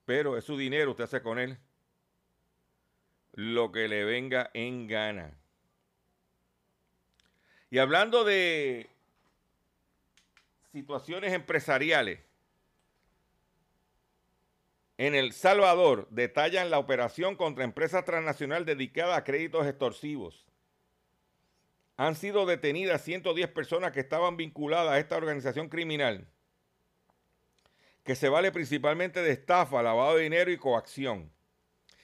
Pero 0.03 0.35
es 0.35 0.45
su 0.45 0.57
dinero, 0.57 0.89
usted 0.89 1.03
hace 1.03 1.21
con 1.21 1.37
él 1.37 1.59
lo 3.33 3.71
que 3.71 3.87
le 3.87 4.03
venga 4.03 4.49
en 4.55 4.87
gana. 4.87 5.37
Y 7.69 7.77
hablando 7.77 8.23
de 8.23 8.89
situaciones 10.71 11.33
empresariales, 11.33 12.19
en 14.99 15.15
El 15.15 15.31
Salvador 15.31 16.09
detallan 16.11 16.69
la 16.69 16.77
operación 16.77 17.37
contra 17.37 17.63
empresa 17.63 18.03
transnacional 18.03 18.65
dedicada 18.65 19.15
a 19.15 19.23
créditos 19.23 19.65
extorsivos. 19.65 20.45
Han 21.95 22.15
sido 22.15 22.45
detenidas 22.45 23.01
110 23.03 23.47
personas 23.47 23.93
que 23.93 24.01
estaban 24.01 24.35
vinculadas 24.35 24.91
a 24.91 24.99
esta 24.99 25.15
organización 25.15 25.69
criminal, 25.69 26.27
que 28.03 28.15
se 28.15 28.27
vale 28.27 28.51
principalmente 28.51 29.21
de 29.21 29.31
estafa, 29.31 29.81
lavado 29.81 30.17
de 30.17 30.23
dinero 30.23 30.51
y 30.51 30.57
coacción. 30.57 31.31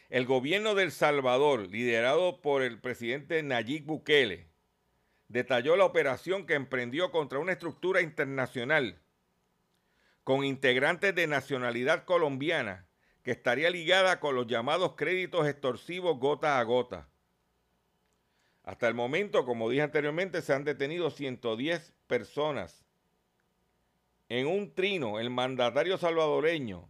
El 0.09 0.25
gobierno 0.25 0.73
de 0.73 0.83
El 0.83 0.93
Salvador, 0.93 1.67
liderado 1.67 2.39
por 2.41 2.61
el 2.61 2.79
presidente 2.79 3.43
Nayib 3.43 3.83
Bukele, 3.83 4.47
detalló 5.27 5.75
la 5.75 5.85
operación 5.85 6.45
que 6.45 6.53
emprendió 6.53 7.11
contra 7.11 7.39
una 7.39 7.51
estructura 7.51 8.01
internacional 8.01 9.01
con 10.23 10.43
integrantes 10.43 11.13
de 11.13 11.27
nacionalidad 11.27 12.03
colombiana 12.05 12.87
que 13.23 13.31
estaría 13.31 13.69
ligada 13.69 14.19
con 14.19 14.35
los 14.35 14.47
llamados 14.47 14.93
créditos 14.95 15.47
extorsivos 15.47 16.19
gota 16.19 16.59
a 16.59 16.63
gota. 16.63 17.07
Hasta 18.63 18.87
el 18.87 18.95
momento, 18.95 19.45
como 19.45 19.69
dije 19.69 19.83
anteriormente, 19.83 20.41
se 20.41 20.53
han 20.53 20.63
detenido 20.63 21.11
110 21.11 21.93
personas. 22.07 22.83
En 24.29 24.47
un 24.47 24.73
trino, 24.73 25.19
el 25.19 25.29
mandatario 25.29 25.99
salvadoreño 25.99 26.89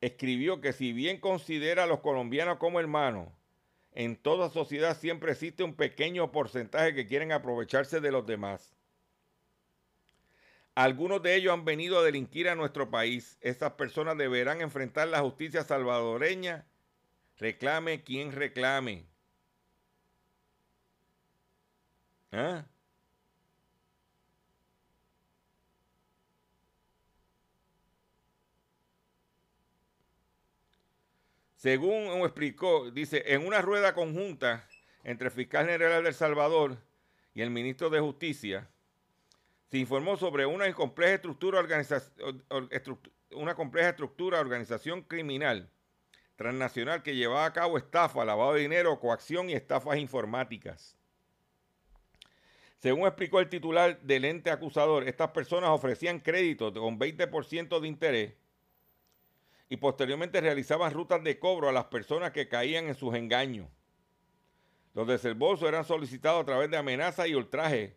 escribió 0.00 0.60
que 0.60 0.72
si 0.72 0.92
bien 0.92 1.20
considera 1.20 1.84
a 1.84 1.86
los 1.86 2.00
colombianos 2.00 2.58
como 2.58 2.80
hermanos, 2.80 3.28
en 3.98 4.14
toda 4.14 4.48
sociedad 4.48 4.96
siempre 4.96 5.32
existe 5.32 5.64
un 5.64 5.74
pequeño 5.74 6.30
porcentaje 6.30 6.94
que 6.94 7.08
quieren 7.08 7.32
aprovecharse 7.32 7.98
de 7.98 8.12
los 8.12 8.24
demás. 8.24 8.76
Algunos 10.76 11.20
de 11.20 11.34
ellos 11.34 11.52
han 11.52 11.64
venido 11.64 11.98
a 11.98 12.04
delinquir 12.04 12.48
a 12.48 12.54
nuestro 12.54 12.92
país. 12.92 13.36
Estas 13.40 13.72
personas 13.72 14.16
deberán 14.16 14.60
enfrentar 14.60 15.08
la 15.08 15.18
justicia 15.18 15.64
salvadoreña. 15.64 16.64
Reclame 17.38 18.04
quien 18.04 18.30
reclame. 18.30 19.04
¿Ah? 22.30 22.66
Según 31.58 32.06
explicó, 32.22 32.88
dice, 32.92 33.24
en 33.26 33.44
una 33.44 33.60
rueda 33.60 33.92
conjunta 33.92 34.64
entre 35.02 35.26
el 35.26 35.32
fiscal 35.32 35.66
general 35.66 36.04
de 36.04 36.10
El 36.10 36.14
Salvador 36.14 36.78
y 37.34 37.42
el 37.42 37.50
ministro 37.50 37.90
de 37.90 37.98
Justicia, 37.98 38.68
se 39.68 39.78
informó 39.78 40.16
sobre 40.16 40.46
una 40.46 40.72
compleja 40.72 41.14
estructura, 41.14 41.66
una 43.32 43.54
compleja 43.56 43.88
estructura 43.88 44.38
organización 44.38 45.02
criminal 45.02 45.68
transnacional 46.36 47.02
que 47.02 47.16
llevaba 47.16 47.46
a 47.46 47.52
cabo 47.52 47.76
estafa, 47.76 48.24
lavado 48.24 48.54
de 48.54 48.60
dinero, 48.60 49.00
coacción 49.00 49.50
y 49.50 49.54
estafas 49.54 49.98
informáticas. 49.98 50.96
Según 52.78 53.08
explicó 53.08 53.40
el 53.40 53.48
titular 53.48 54.00
del 54.02 54.26
ente 54.26 54.52
acusador, 54.52 55.08
estas 55.08 55.32
personas 55.32 55.70
ofrecían 55.70 56.20
créditos 56.20 56.72
con 56.74 57.00
20% 57.00 57.80
de 57.80 57.88
interés 57.88 58.34
y 59.68 59.76
posteriormente 59.76 60.40
realizaban 60.40 60.92
rutas 60.92 61.22
de 61.22 61.38
cobro 61.38 61.68
a 61.68 61.72
las 61.72 61.86
personas 61.86 62.32
que 62.32 62.48
caían 62.48 62.86
en 62.86 62.94
sus 62.94 63.14
engaños. 63.14 63.68
Los 64.94 65.06
desembolsos 65.06 65.68
eran 65.68 65.84
solicitados 65.84 66.42
a 66.42 66.46
través 66.46 66.70
de 66.70 66.76
amenazas 66.76 67.28
y 67.28 67.34
ultrajes 67.34 67.92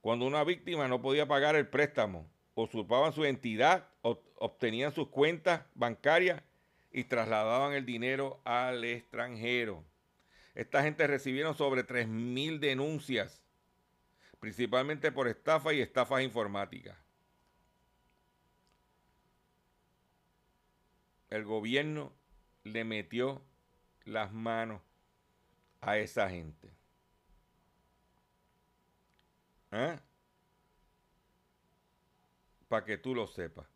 cuando 0.00 0.26
una 0.26 0.44
víctima 0.44 0.86
no 0.86 1.00
podía 1.00 1.26
pagar 1.26 1.56
el 1.56 1.66
préstamo, 1.66 2.28
usurpaban 2.54 3.12
su 3.12 3.24
identidad, 3.24 3.88
obtenían 4.02 4.92
sus 4.92 5.08
cuentas 5.08 5.62
bancarias 5.74 6.42
y 6.92 7.04
trasladaban 7.04 7.72
el 7.72 7.86
dinero 7.86 8.40
al 8.44 8.84
extranjero. 8.84 9.82
Esta 10.54 10.82
gente 10.82 11.06
recibieron 11.06 11.56
sobre 11.56 11.86
3.000 11.86 12.58
denuncias, 12.60 13.42
principalmente 14.38 15.10
por 15.10 15.26
estafa 15.26 15.72
y 15.72 15.80
estafas 15.80 16.22
informáticas. 16.22 16.96
El 21.34 21.44
gobierno 21.44 22.12
le 22.62 22.84
metió 22.84 23.42
las 24.04 24.32
manos 24.32 24.80
a 25.80 25.98
esa 25.98 26.30
gente. 26.30 26.72
¿Eh? 29.72 29.98
Para 32.68 32.84
que 32.84 32.98
tú 32.98 33.16
lo 33.16 33.26
sepas. 33.26 33.66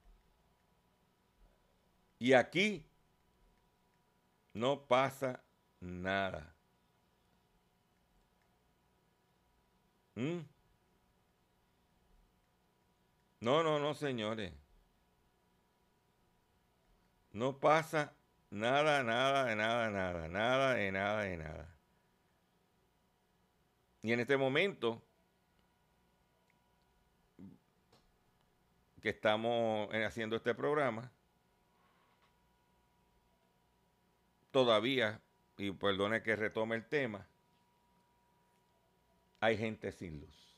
Y 2.21 2.33
aquí 2.33 2.87
no 4.53 4.87
pasa 4.87 5.43
nada. 5.81 6.55
¿Mm? 10.15 10.43
No, 13.41 13.65
no, 13.65 13.81
no, 13.81 13.95
señores. 13.95 14.53
No 17.39 17.57
pasa 17.61 18.12
nada, 18.51 19.05
nada, 19.05 19.55
nada, 19.55 19.91
nada, 19.91 20.26
nada, 20.26 20.74
de 20.74 20.91
nada, 20.91 21.22
de 21.22 21.36
nada. 21.36 21.68
Y 24.03 24.12
en 24.12 24.18
este 24.18 24.36
momento, 24.36 25.01
que 29.01 29.11
estamos 29.11 29.89
eh, 29.95 30.05
haciendo 30.05 30.34
este 30.34 30.53
programa, 30.53 31.12
todavía, 34.51 35.20
y 35.59 35.70
perdone 35.70 36.24
que 36.24 36.34
retome 36.34 36.74
el 36.74 36.89
tema, 36.89 37.24
hay 39.39 39.57
gente 39.57 39.93
sin 39.93 40.18
luz. 40.18 40.57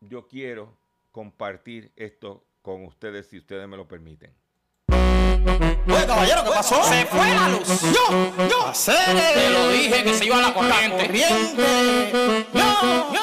Yo 0.00 0.26
quiero 0.26 0.77
compartir 1.18 1.90
esto 1.96 2.46
con 2.62 2.84
ustedes 2.84 3.26
si 3.26 3.38
ustedes 3.38 3.66
me 3.66 3.76
lo 3.76 3.88
permiten. 3.88 4.32
Oye, 4.88 6.06
caballero, 6.06 6.44
¿qué 6.44 6.50
pasó? 6.50 6.80
Se 6.84 7.06
fue 7.06 7.34
la 7.34 7.48
luz. 7.48 7.66
Yo, 7.92 8.48
yo. 8.48 8.66
Hacer 8.68 9.16
Te 9.34 9.50
lo 9.50 9.68
dije 9.70 10.04
que 10.04 10.14
se 10.14 10.26
iba 10.26 10.38
a 10.38 10.42
la 10.42 10.54
corriente. 10.54 11.06
corriente. 11.06 12.46
Yo, 12.54 13.12
yo. 13.14 13.22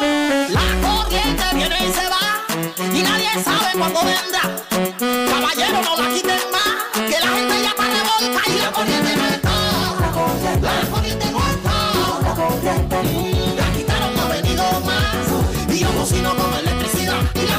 La 0.49 0.65
corriente 0.85 1.43
viene 1.53 1.77
y 1.87 1.93
se 1.93 2.09
va 2.09 2.45
y 2.93 3.01
nadie 3.01 3.29
sabe 3.41 3.77
cuándo 3.77 4.01
vendrá. 4.03 4.41
Caballero, 5.29 5.81
no 5.81 5.95
la 5.95 6.09
quiten 6.13 6.41
más, 6.51 7.09
que 7.09 7.17
la 7.25 7.31
gente 7.31 7.61
ya 7.63 7.69
está 7.69 7.83
revolta 7.95 8.41
y 8.49 8.59
la 8.59 8.71
corriente 8.73 9.15
no 9.15 9.25
está. 9.25 9.55
La 10.01 10.11
corriente 10.11 10.67
no 10.91 10.94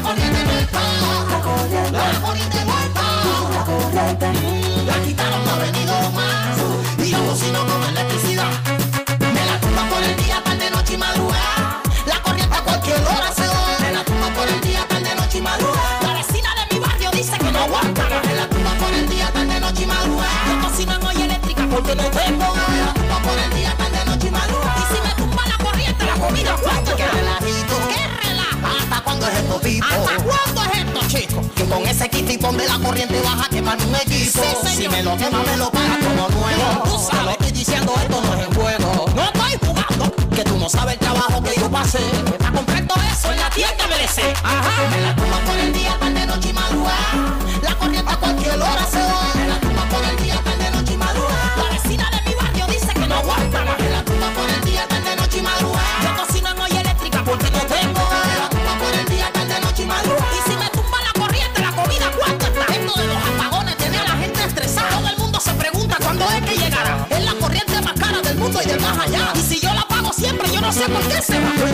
corriente 0.06 0.44
no 0.44 0.52
está. 0.52 0.82
La 1.30 2.20
corriente 2.20 2.64
no 2.64 2.74
está. 2.86 3.06
La 4.86 4.94
quitaron, 5.04 5.44
no 5.44 5.50
ha 5.50 5.58
venido 5.58 5.94
más. 6.12 6.56
Y 6.98 7.10
yo 7.10 7.26
cocino 7.26 7.66
con 7.66 7.82
electricidad. 7.88 8.50
Me 9.18 9.44
la 9.44 9.60
tumba 9.60 9.82
por 9.88 10.02
el 10.02 10.16
día, 10.16 10.42
tarde, 10.44 10.70
noche 10.70 10.94
y 10.94 10.96
madrugada. 10.96 11.82
La 12.06 12.22
corriente 12.22 12.56
a 12.56 12.60
cualquier 12.60 13.02
hora 13.02 13.32
se 13.34 13.46
va. 13.48 13.78
Me 13.80 13.92
la 13.92 14.04
tumba 14.04 14.28
por 14.34 14.48
el 14.48 14.60
día, 14.60 14.86
tarde, 14.88 15.14
noche 15.16 15.38
y 15.38 15.42
madrugada. 15.42 16.02
La 16.02 16.12
vecina 16.14 16.50
de 16.54 16.74
mi 16.74 16.80
barrio 16.80 17.10
dice 17.10 17.38
que 17.38 17.50
no 17.52 17.58
aguanta. 17.58 18.02
Me 18.26 18.34
la 18.34 18.48
tumba 18.48 18.70
por 18.78 18.92
el 18.94 19.08
día, 19.08 19.32
tarde, 19.32 19.60
noche 19.60 19.82
y 19.82 19.86
madrugada. 19.86 20.46
Yo 20.48 20.68
cocino 20.68 20.94
en 20.94 21.06
olla 21.06 21.24
eléctrica 21.24 21.66
porque 21.68 21.94
no 21.96 22.04
tengo 22.10 22.55
con 31.68 31.86
ese 31.86 32.08
kitipón 32.08 32.56
de 32.56 32.66
la 32.66 32.78
corriente 32.78 33.20
baja 33.20 33.48
quemar 33.48 33.78
un 33.80 33.94
equipo. 33.94 34.42
si 34.74 34.88
me 34.88 35.02
lo 35.02 35.16
quema, 35.16 35.42
me 35.42 35.56
lo 35.56 35.70
paga 35.70 35.98
como 35.98 36.28
nuevo. 36.28 36.82
Tú 36.84 36.98
sabes. 36.98 37.10
Te 37.10 37.22
lo 37.24 37.30
estoy 37.30 37.52
diciendo, 37.52 37.94
esto 38.00 38.22
no 38.22 38.34
es 38.34 38.56
juego. 38.56 39.06
No 39.14 39.24
estoy 39.24 39.58
jugando. 39.66 40.16
Que 40.34 40.44
tú 40.44 40.58
no 40.58 40.68
sabes 40.68 40.94
el 40.94 41.00
trabajo 41.00 41.42
que 41.42 41.60
yo 41.60 41.70
pasé. 41.70 42.00
Para 42.38 42.52
comprar 42.52 42.86
todo 42.86 43.02
eso 43.12 43.32
en 43.32 43.40
la 43.40 43.50
tienda 43.50 43.86
merece. 43.88 44.32
Ajá. 44.42 44.90
Me 44.90 45.00
la 45.00 45.16
tumba 45.16 45.38
por 45.40 45.58
el 45.58 45.72
día, 45.72 45.96
tarde, 45.98 46.26
noche 46.26 46.48
y 46.50 46.52
madrugada. 46.52 47.36
La 47.62 47.74
corriente 47.76 48.12
a 48.12 48.16
cualquier 48.16 48.54
hora 48.54 48.86
se 48.90 48.98
va. 48.98 49.25
Siempre, 71.22 71.72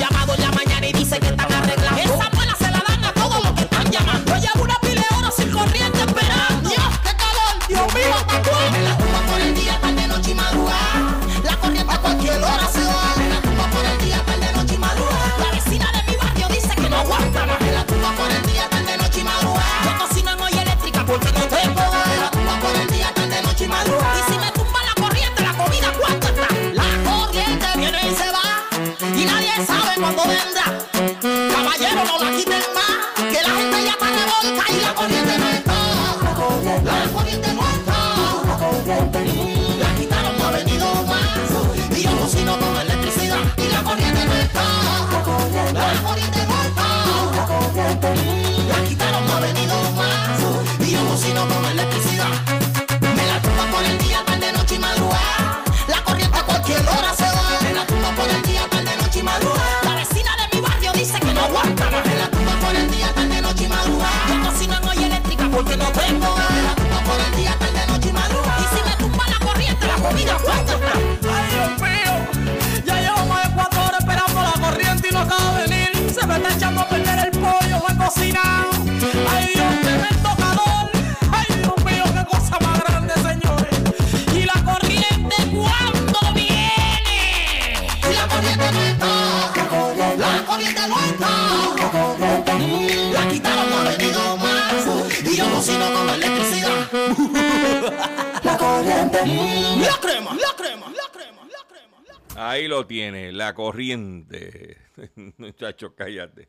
corriente. 103.54 104.78
Muchachos, 105.36 105.92
cállate. 105.96 106.48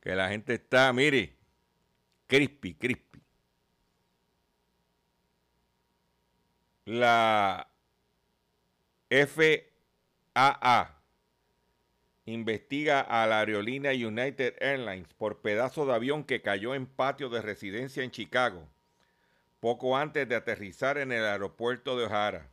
Que 0.00 0.14
la 0.14 0.28
gente 0.28 0.54
está, 0.54 0.92
mire, 0.92 1.36
crispy, 2.26 2.74
crispy. 2.74 3.20
La 6.84 7.68
FAA 9.10 10.98
investiga 12.24 13.00
a 13.00 13.26
la 13.26 13.40
aerolínea 13.40 13.92
United 13.92 14.54
Airlines 14.60 15.08
por 15.14 15.40
pedazo 15.40 15.86
de 15.86 15.94
avión 15.94 16.24
que 16.24 16.42
cayó 16.42 16.74
en 16.74 16.86
patio 16.86 17.28
de 17.28 17.42
residencia 17.42 18.02
en 18.02 18.10
Chicago, 18.10 18.66
poco 19.60 19.96
antes 19.96 20.28
de 20.28 20.36
aterrizar 20.36 20.98
en 20.98 21.12
el 21.12 21.24
aeropuerto 21.24 21.98
de 21.98 22.06
O'Hara. 22.06 22.48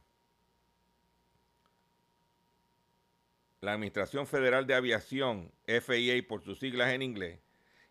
La 3.65 3.73
Administración 3.73 4.27
Federal 4.27 4.67
de 4.67 4.75
Aviación, 4.75 5.51
FAA 5.65 6.21
por 6.27 6.43
sus 6.43 6.59
siglas 6.59 6.93
en 6.93 7.01
inglés, 7.01 7.39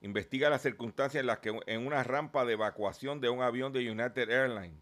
investiga 0.03 0.49
las 0.49 0.63
circunstancias 0.63 1.21
en 1.21 1.27
las 1.27 1.41
que 1.41 1.59
en 1.67 1.85
una 1.85 2.05
rampa 2.05 2.45
de 2.45 2.53
evacuación 2.53 3.21
de 3.21 3.29
un 3.29 3.43
avión 3.43 3.73
de 3.73 3.91
United 3.91 4.31
Airlines, 4.31 4.79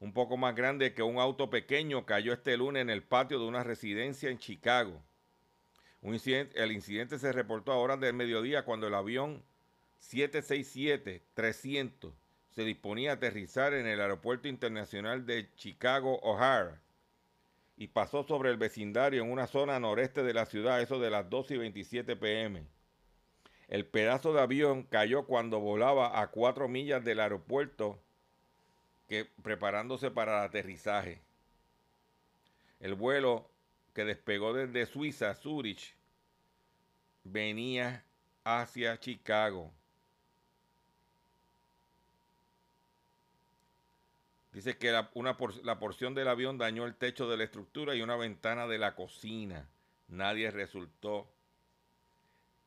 un 0.00 0.12
poco 0.12 0.36
más 0.36 0.54
grande 0.54 0.92
que 0.92 1.02
un 1.02 1.18
auto 1.18 1.48
pequeño, 1.48 2.04
cayó 2.04 2.34
este 2.34 2.58
lunes 2.58 2.82
en 2.82 2.90
el 2.90 3.02
patio 3.02 3.38
de 3.38 3.46
una 3.46 3.64
residencia 3.64 4.28
en 4.28 4.36
Chicago. 4.36 5.02
El 6.02 6.72
incidente 6.72 7.18
se 7.18 7.32
reportó 7.32 7.72
a 7.72 7.78
horas 7.78 7.98
del 7.98 8.12
mediodía 8.12 8.66
cuando 8.66 8.88
el 8.88 8.94
avión 8.94 9.42
767-300 10.02 12.12
se 12.50 12.62
disponía 12.62 13.12
a 13.12 13.14
aterrizar 13.14 13.72
en 13.72 13.86
el 13.86 14.02
Aeropuerto 14.02 14.48
Internacional 14.48 15.24
de 15.24 15.50
Chicago 15.54 16.20
O'Hara 16.20 16.83
y 17.76 17.88
pasó 17.88 18.22
sobre 18.22 18.50
el 18.50 18.56
vecindario 18.56 19.22
en 19.22 19.30
una 19.30 19.46
zona 19.46 19.80
noreste 19.80 20.22
de 20.22 20.34
la 20.34 20.46
ciudad, 20.46 20.80
eso 20.80 20.98
de 20.98 21.10
las 21.10 21.28
12 21.28 21.54
y 21.54 21.58
27 21.58 22.16
pm. 22.16 22.66
El 23.68 23.86
pedazo 23.86 24.32
de 24.32 24.40
avión 24.40 24.84
cayó 24.84 25.26
cuando 25.26 25.60
volaba 25.60 26.20
a 26.20 26.30
cuatro 26.30 26.68
millas 26.68 27.04
del 27.04 27.20
aeropuerto 27.20 28.00
que, 29.08 29.24
preparándose 29.42 30.10
para 30.10 30.38
el 30.38 30.48
aterrizaje. 30.48 31.22
El 32.80 32.94
vuelo 32.94 33.50
que 33.94 34.04
despegó 34.04 34.52
desde 34.52 34.86
Suiza, 34.86 35.34
Zurich, 35.34 35.96
venía 37.24 38.04
hacia 38.44 39.00
Chicago. 39.00 39.72
Dice 44.54 44.78
que 44.78 44.92
la, 44.92 45.10
una 45.14 45.36
la 45.64 45.80
porción 45.80 46.14
del 46.14 46.28
avión 46.28 46.58
dañó 46.58 46.86
el 46.86 46.94
techo 46.94 47.28
de 47.28 47.36
la 47.36 47.42
estructura 47.42 47.96
y 47.96 48.02
una 48.02 48.14
ventana 48.14 48.68
de 48.68 48.78
la 48.78 48.94
cocina. 48.94 49.68
Nadie 50.06 50.52
resultó 50.52 51.28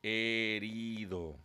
herido. 0.02 1.36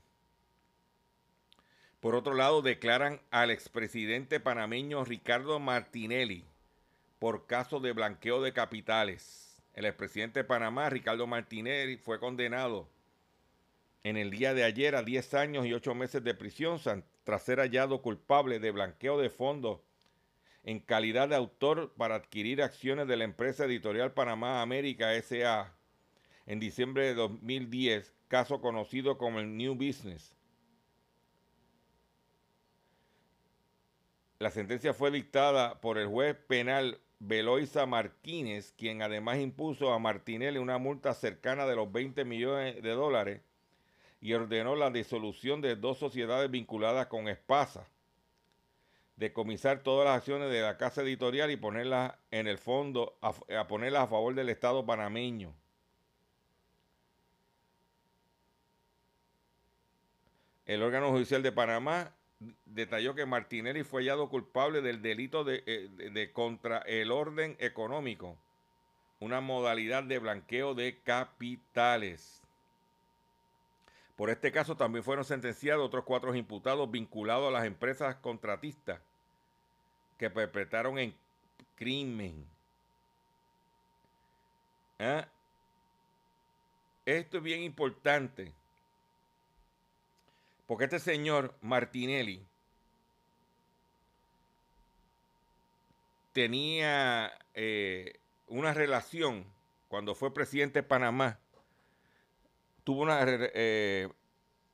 Por 2.02 2.16
otro 2.16 2.34
lado, 2.34 2.62
declaran 2.62 3.22
al 3.32 3.52
expresidente 3.52 4.42
panameño 4.42 5.06
Ricardo 5.06 5.60
Martinelli 5.62 6.46
por 7.20 7.48
caso 7.48 7.80
de 7.80 7.94
blanqueo 7.94 8.42
de 8.42 8.52
capitales. 8.52 9.64
El 9.74 9.86
expresidente 9.86 10.42
de 10.42 10.44
Panamá, 10.44 10.90
Ricardo 10.90 11.26
Martinelli, 11.26 11.96
fue 11.96 12.20
condenado 12.20 12.90
en 14.04 14.18
el 14.18 14.30
día 14.30 14.54
de 14.54 14.66
ayer 14.66 14.94
a 14.98 15.04
10 15.04 15.34
años 15.36 15.66
y 15.66 15.74
8 15.74 15.96
meses 15.96 16.22
de 16.22 16.34
prisión 16.34 16.82
tras 17.24 17.44
ser 17.44 17.60
hallado 17.60 18.02
culpable 18.02 18.60
de 18.60 18.72
blanqueo 18.72 19.18
de 19.18 19.30
fondos 19.30 19.80
en 20.64 20.80
calidad 20.80 21.30
de 21.30 21.36
autor 21.36 21.94
para 21.98 22.16
adquirir 22.16 22.62
acciones 22.62 23.08
de 23.08 23.18
la 23.18 23.26
empresa 23.26 23.66
editorial 23.66 24.14
Panamá 24.14 24.62
América 24.62 25.14
SA 25.22 25.74
en 26.46 26.60
diciembre 26.60 27.06
de 27.06 27.16
2010, 27.16 28.14
caso 28.28 28.62
conocido 28.62 29.18
como 29.18 29.40
el 29.40 29.56
New 29.58 29.76
Business. 29.76 30.36
La 34.40 34.52
sentencia 34.52 34.94
fue 34.94 35.12
dictada 35.12 35.80
por 35.80 35.98
el 35.98 36.08
juez 36.08 36.36
penal 36.36 37.00
Beloisa 37.20 37.86
Martínez, 37.86 38.74
quien 38.78 39.02
además 39.02 39.40
impuso 39.40 39.94
a 39.94 40.00
Martinelli 40.00 40.58
una 40.58 40.78
multa 40.78 41.14
cercana 41.14 41.66
de 41.66 41.78
los 41.78 41.90
20 41.90 42.26
millones 42.26 42.84
de 42.84 42.90
dólares 42.90 43.42
y 44.20 44.34
ordenó 44.34 44.76
la 44.76 44.90
disolución 44.90 45.62
de 45.62 45.78
dos 45.78 45.98
sociedades 45.98 46.52
vinculadas 46.52 47.08
con 47.08 47.30
Espasa, 47.30 47.88
decomisar 49.16 49.84
todas 49.84 50.06
las 50.06 50.18
acciones 50.18 50.50
de 50.52 50.62
la 50.62 50.78
casa 50.78 51.02
editorial 51.02 51.52
y 51.52 51.58
ponerlas 51.58 52.14
en 52.32 52.48
el 52.48 52.58
fondo, 52.58 53.18
a, 53.22 53.34
ponerlas 53.68 54.04
a 54.04 54.08
favor 54.08 54.34
del 54.36 54.50
Estado 54.50 54.86
panameño. 54.86 55.54
El 60.66 60.82
órgano 60.82 61.10
judicial 61.12 61.44
de 61.44 61.52
Panamá 61.52 62.16
detalló 62.66 63.16
que 63.16 63.26
Martinelli 63.26 63.84
fue 63.84 64.02
hallado 64.02 64.30
culpable 64.30 64.82
del 64.82 65.02
delito 65.02 65.44
de, 65.44 65.64
eh, 65.66 65.90
de- 65.92 66.10
de 66.10 66.32
contra 66.32 66.80
el 66.80 67.12
orden 67.12 67.56
económico, 67.60 68.38
una 69.20 69.42
modalidad 69.42 70.04
de 70.04 70.20
blanqueo 70.20 70.74
de 70.74 71.00
capitales. 71.02 72.43
Por 74.16 74.30
este 74.30 74.52
caso 74.52 74.78
también 74.78 75.04
fueron 75.04 75.26
sentenciados 75.26 75.86
otros 75.86 76.04
cuatro 76.04 76.36
imputados 76.36 76.90
vinculados 76.90 77.48
a 77.48 77.52
las 77.52 77.66
empresas 77.66 78.16
contratistas 78.18 79.02
que 80.18 80.30
perpetraron 80.30 81.00
en 81.00 81.16
crimen. 81.76 82.48
¿Ah? 85.00 85.28
Esto 87.06 87.38
es 87.38 87.44
bien 87.44 87.62
importante. 87.64 88.54
Porque 90.68 90.86
este 90.86 91.00
señor 91.00 91.56
Martinelli 91.62 92.46
tenía 96.32 97.32
eh, 97.54 98.20
una 98.48 98.74
relación 98.74 99.46
cuando 99.88 100.16
fue 100.16 100.34
presidente 100.34 100.82
de 100.82 100.88
Panamá, 100.88 101.40
tuvo 102.84 103.02
una, 103.04 103.20
eh, 103.26 104.10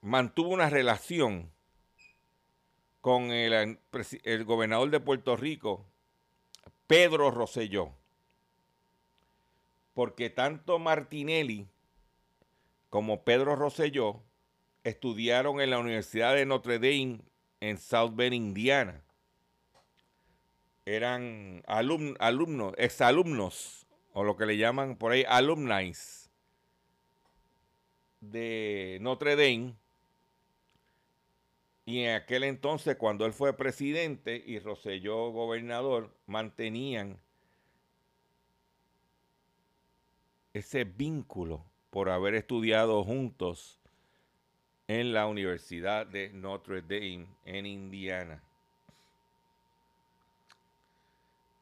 mantuvo 0.02 0.50
una 0.50 0.70
relación 0.70 1.52
con 3.02 3.32
el, 3.32 3.54
eh, 3.54 3.80
el 4.24 4.46
gobernador 4.46 4.90
de 4.90 5.00
Puerto 5.00 5.36
Rico, 5.38 5.86
Pedro 6.88 7.32
Rosselló. 7.32 7.92
Porque 9.94 10.30
tanto 10.30 10.80
Martinelli 10.80 11.68
como 12.90 13.24
Pedro 13.24 13.56
Rosselló 13.56 14.22
estudiaron 14.84 15.62
en 15.62 15.70
la 15.70 15.80
Universidad 15.80 16.36
de 16.36 16.46
Notre 16.46 16.80
Dame 16.80 17.20
en 17.60 17.78
South 17.78 18.14
Bend, 18.16 18.34
Indiana. 18.34 19.02
Eran 20.86 21.62
alum- 21.68 22.16
alumnos, 22.20 22.74
exalumnos, 22.78 23.86
o 24.14 24.24
lo 24.24 24.38
que 24.38 24.46
le 24.46 24.58
llaman 24.58 24.96
por 24.96 25.12
ahí 25.12 25.24
alumni 25.28 25.94
de 28.22 28.98
Notre 29.02 29.36
Dame. 29.36 29.76
Y 31.86 32.04
en 32.04 32.16
aquel 32.16 32.44
entonces, 32.44 32.96
cuando 32.98 33.26
él 33.26 33.34
fue 33.34 33.58
presidente 33.58 34.44
y 34.46 34.60
Rosselló 34.60 35.32
gobernador, 35.32 36.16
mantenían 36.28 37.20
ese 40.54 40.84
vínculo 40.84 41.66
por 41.90 42.10
haber 42.10 42.36
estudiado 42.36 43.04
juntos 43.04 43.80
en 44.88 45.14
la 45.14 45.26
Universidad 45.28 46.06
de 46.06 46.30
Notre 46.30 46.82
Dame 46.82 47.28
en 47.46 47.66
Indiana. 47.66 48.44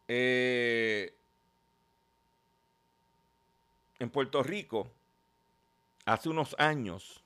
Eh, 0.07 1.13
en 3.99 4.09
Puerto 4.09 4.43
Rico, 4.43 4.91
hace 6.07 6.29
unos 6.29 6.55
años, 6.57 7.23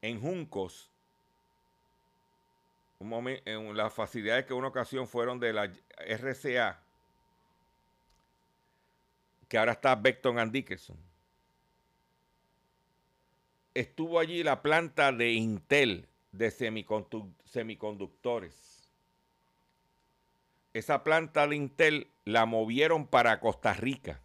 en 0.00 0.20
Juncos, 0.20 0.90
en 3.00 3.76
las 3.76 3.92
facilidades 3.92 4.46
que 4.46 4.54
una 4.54 4.68
ocasión 4.68 5.06
fueron 5.06 5.38
de 5.40 5.52
la 5.52 5.72
RCA, 5.98 6.80
que 9.48 9.58
ahora 9.58 9.72
está 9.72 9.94
Beckton 9.94 10.38
and 10.38 10.52
Dickerson 10.52 10.96
estuvo 13.74 14.18
allí 14.18 14.42
la 14.42 14.62
planta 14.62 15.12
de 15.12 15.32
Intel 15.32 16.06
de 16.32 16.50
semicondu- 16.50 17.32
semiconductores. 17.44 18.88
Esa 20.72 21.04
planta 21.04 21.46
de 21.46 21.56
Intel 21.56 22.10
la 22.24 22.46
movieron 22.46 23.06
para 23.06 23.40
Costa 23.40 23.74
Rica. 23.74 24.20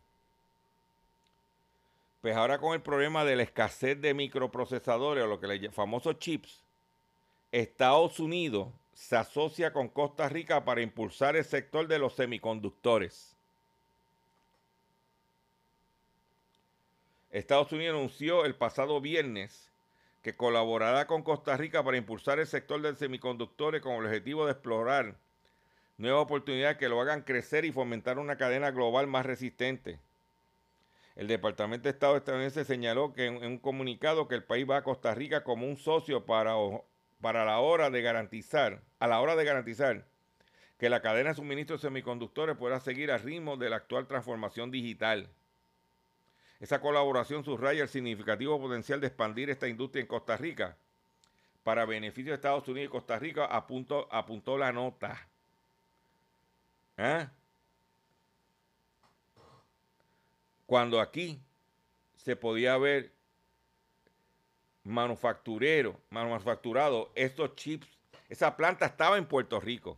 Pues 2.22 2.36
ahora 2.36 2.58
con 2.60 2.74
el 2.74 2.82
problema 2.82 3.24
de 3.26 3.36
la 3.36 3.44
escasez 3.44 4.00
de 4.02 4.14
microprocesadores 4.14 5.24
o 5.24 5.28
lo 5.28 5.40
que 5.40 5.48
le 5.48 5.72
famosos 5.72 6.18
chips, 6.20 6.64
Estados 7.52 8.20
Unidos 8.20 8.70
se 8.94 9.16
asocia 9.16 9.72
con 9.72 9.88
Costa 9.90 10.28
Rica 10.28 10.66
para 10.66 10.82
impulsar 10.82 11.36
el 11.36 11.46
sector 11.46 11.88
de 11.88 12.00
los 12.00 12.16
semiconductores. 12.16 13.36
Estados 17.30 17.72
Unidos 17.72 17.96
anunció 17.96 18.46
el 18.46 18.56
pasado 18.56 19.00
viernes 19.00 19.70
que 20.24 20.36
colaborará 20.36 21.06
con 21.06 21.22
Costa 21.22 21.56
Rica 21.56 21.84
para 21.84 21.98
impulsar 21.98 22.40
el 22.40 22.48
sector 22.48 22.82
de 22.82 22.96
semiconductores 22.96 23.82
con 23.82 23.94
el 23.94 24.06
objetivo 24.06 24.46
de 24.46 24.54
explorar 24.54 25.16
nuevas 25.98 26.24
oportunidades 26.24 26.78
que 26.78 26.90
lo 26.90 27.00
hagan 27.00 27.22
crecer 27.22 27.66
y 27.66 27.72
fomentar 27.72 28.18
una 28.18 28.38
cadena 28.38 28.72
global 28.72 29.08
más 29.08 29.26
resistente. 29.26 30.00
El 31.18 31.28
Departamento 31.28 31.86
de 31.86 31.90
Estado 31.90 32.16
estadounidense 32.16 32.64
señaló 32.64 33.12
que 33.12 33.26
en, 33.26 33.44
un 33.44 33.58
comunicado 33.58 34.28
que 34.28 34.36
el 34.36 34.44
país 34.44 34.70
va 34.70 34.78
a 34.78 34.84
Costa 34.84 35.16
Rica 35.16 35.44
como 35.44 35.68
un 35.68 35.76
socio 35.76 36.28
para, 36.28 36.54
para 37.20 37.44
la 37.44 37.58
hora 37.58 37.90
de 37.90 38.04
garantizar, 38.04 38.84
a 39.00 39.08
la 39.08 39.20
hora 39.20 39.36
de 39.36 39.44
garantizar 39.44 40.06
que 40.78 40.92
la 40.92 41.02
cadena 41.02 41.30
de 41.30 41.36
suministro 41.36 41.78
de 41.78 41.82
semiconductores 41.82 42.56
pueda 42.56 42.80
seguir 42.80 43.10
al 43.10 43.22
ritmo 43.22 43.58
de 43.58 43.72
la 43.72 43.78
actual 43.78 44.06
transformación 44.06 44.70
digital. 44.70 45.28
Esa 46.60 46.82
colaboración 46.82 47.44
subraya 47.44 47.82
el 47.82 47.90
significativo 47.90 48.60
potencial 48.62 49.02
de 49.02 49.08
expandir 49.08 49.50
esta 49.50 49.68
industria 49.68 50.02
en 50.02 50.08
Costa 50.08 50.38
Rica 50.38 50.78
para 51.64 51.86
beneficio 51.86 52.32
de 52.32 52.36
Estados 52.36 52.68
Unidos 52.68 52.90
y 52.90 52.92
Costa 52.92 53.18
Rica, 53.18 53.46
apuntó, 53.46 54.08
apuntó 54.12 54.56
la 54.56 54.72
nota. 54.72 55.28
¿Ah? 56.96 57.32
Cuando 60.68 61.02
aquí 61.02 61.42
se 62.18 62.36
podía 62.36 62.78
ver 62.78 63.12
manufacturero, 64.84 66.00
manufacturado 66.10 67.12
estos 67.16 67.56
chips, 67.56 67.88
esa 68.30 68.56
planta 68.56 68.86
estaba 68.86 69.18
en 69.18 69.26
Puerto 69.26 69.60
Rico. 69.60 69.98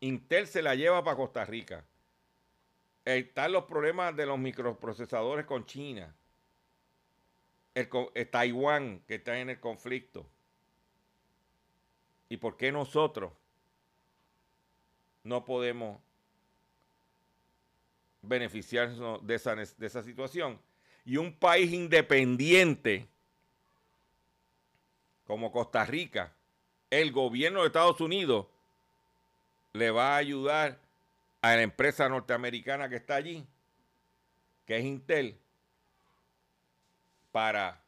Intel 0.00 0.46
se 0.46 0.60
la 0.60 0.74
lleva 0.74 1.02
para 1.02 1.16
Costa 1.16 1.44
Rica. 1.44 1.84
Están 3.04 3.52
los 3.52 3.64
problemas 3.64 4.14
de 4.16 4.26
los 4.26 4.38
microprocesadores 4.38 5.46
con 5.46 5.64
China. 5.66 6.14
El, 7.74 7.88
co- 7.88 8.10
eh, 8.14 8.24
Taiwán, 8.24 9.04
que 9.06 9.16
está 9.16 9.38
en 9.38 9.50
el 9.50 9.60
conflicto. 9.60 10.26
¿Y 12.28 12.38
por 12.38 12.56
qué 12.56 12.72
nosotros 12.72 13.32
no 15.22 15.44
podemos 15.44 16.00
beneficiarnos 18.26 19.26
de 19.26 19.34
esa, 19.34 19.54
de 19.54 19.86
esa 19.86 20.02
situación? 20.02 20.60
Y 21.04 21.16
un 21.16 21.32
país 21.32 21.72
independiente 21.72 23.06
como 25.26 25.52
Costa 25.52 25.84
Rica, 25.84 26.32
el 26.90 27.12
gobierno 27.12 27.60
de 27.60 27.66
Estados 27.68 28.00
Unidos 28.00 28.46
le 29.72 29.90
va 29.90 30.14
a 30.14 30.16
ayudar 30.16 30.78
a 31.42 31.56
la 31.56 31.62
empresa 31.62 32.08
norteamericana 32.08 32.88
que 32.88 32.96
está 32.96 33.16
allí, 33.16 33.44
que 34.66 34.78
es 34.78 34.84
Intel, 34.84 35.38
para 37.32 37.82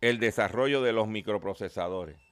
el 0.00 0.18
desarrollo 0.18 0.82
de 0.82 0.92
los 0.92 1.08
microprocesadores. 1.08 2.23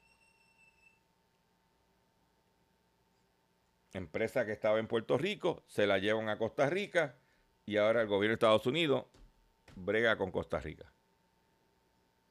Empresa 3.93 4.47
que 4.47 4.53
estaba 4.53 4.78
en 4.78 4.86
Puerto 4.86 5.18
Rico, 5.18 5.62
se 5.66 5.86
la 5.86 5.99
llevan 5.99 6.28
a 6.28 6.38
Costa 6.38 6.68
Rica 6.68 7.14
y 7.66 7.76
ahora 7.76 8.03
el 8.03 8.09
gobierno 8.09 8.32
de 8.32 8.34
Estados 8.34 8.66
Unidos 8.66 9.05
brega 9.76 10.16
con 10.16 10.30
Costa 10.30 10.61
Rica. 10.61 10.90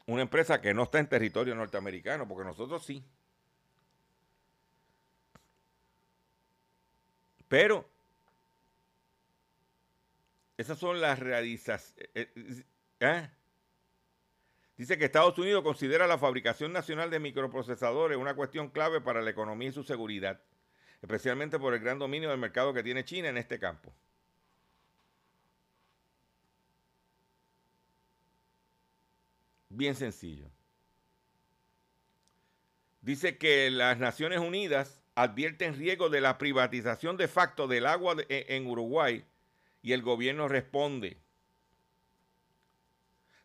Una 0.07 0.23
empresa 0.23 0.59
que 0.59 0.73
no 0.73 0.83
está 0.83 0.99
en 0.99 1.07
territorio 1.07 1.53
norteamericano, 1.53 2.27
porque 2.27 2.43
nosotros 2.43 2.83
sí. 2.83 3.03
Pero 7.47 7.87
esas 10.57 10.77
son 10.79 10.99
las 10.99 11.19
realizaciones. 11.19 12.09
Eh, 12.15 12.31
eh, 12.35 12.63
¿eh? 13.01 13.29
Dice 14.77 14.97
que 14.97 15.05
Estados 15.05 15.37
Unidos 15.37 15.63
considera 15.63 16.07
la 16.07 16.17
fabricación 16.17 16.73
nacional 16.73 17.11
de 17.11 17.19
microprocesadores 17.19 18.17
una 18.17 18.35
cuestión 18.35 18.69
clave 18.69 18.99
para 18.99 19.21
la 19.21 19.29
economía 19.29 19.69
y 19.69 19.73
su 19.73 19.83
seguridad 19.83 20.41
especialmente 21.01 21.59
por 21.59 21.73
el 21.73 21.79
gran 21.79 21.99
dominio 21.99 22.29
del 22.29 22.37
mercado 22.37 22.73
que 22.73 22.83
tiene 22.83 23.03
China 23.03 23.29
en 23.29 23.37
este 23.37 23.59
campo. 23.59 23.93
Bien 29.69 29.95
sencillo. 29.95 30.49
Dice 33.01 33.37
que 33.37 33.71
las 33.71 33.97
Naciones 33.97 34.39
Unidas 34.39 35.01
advierten 35.15 35.75
riesgo 35.75 36.09
de 36.09 36.21
la 36.21 36.37
privatización 36.37 37.17
de 37.17 37.27
facto 37.27 37.67
del 37.67 37.87
agua 37.87 38.15
e, 38.29 38.45
en 38.49 38.67
Uruguay 38.67 39.25
y 39.81 39.93
el 39.93 40.03
gobierno 40.03 40.47
responde. 40.47 41.17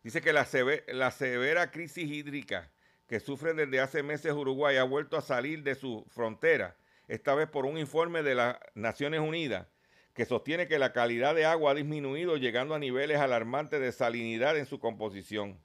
Dice 0.02 0.20
que 0.20 0.32
la, 0.32 0.46
la 0.88 1.10
severa 1.10 1.70
crisis 1.70 2.10
hídrica 2.10 2.70
que 3.08 3.20
sufre 3.20 3.54
desde 3.54 3.80
hace 3.80 4.02
meses 4.02 4.32
Uruguay 4.32 4.76
ha 4.76 4.84
vuelto 4.84 5.16
a 5.16 5.22
salir 5.22 5.62
de 5.62 5.74
su 5.74 6.04
frontera 6.10 6.76
esta 7.08 7.34
vez 7.34 7.48
por 7.48 7.66
un 7.66 7.78
informe 7.78 8.22
de 8.22 8.34
las 8.34 8.56
Naciones 8.74 9.20
Unidas 9.20 9.66
que 10.14 10.24
sostiene 10.24 10.66
que 10.66 10.78
la 10.78 10.92
calidad 10.94 11.34
de 11.34 11.44
agua 11.44 11.72
ha 11.72 11.74
disminuido 11.74 12.38
llegando 12.38 12.74
a 12.74 12.78
niveles 12.78 13.18
alarmantes 13.18 13.80
de 13.80 13.92
salinidad 13.92 14.56
en 14.56 14.64
su 14.64 14.78
composición. 14.80 15.60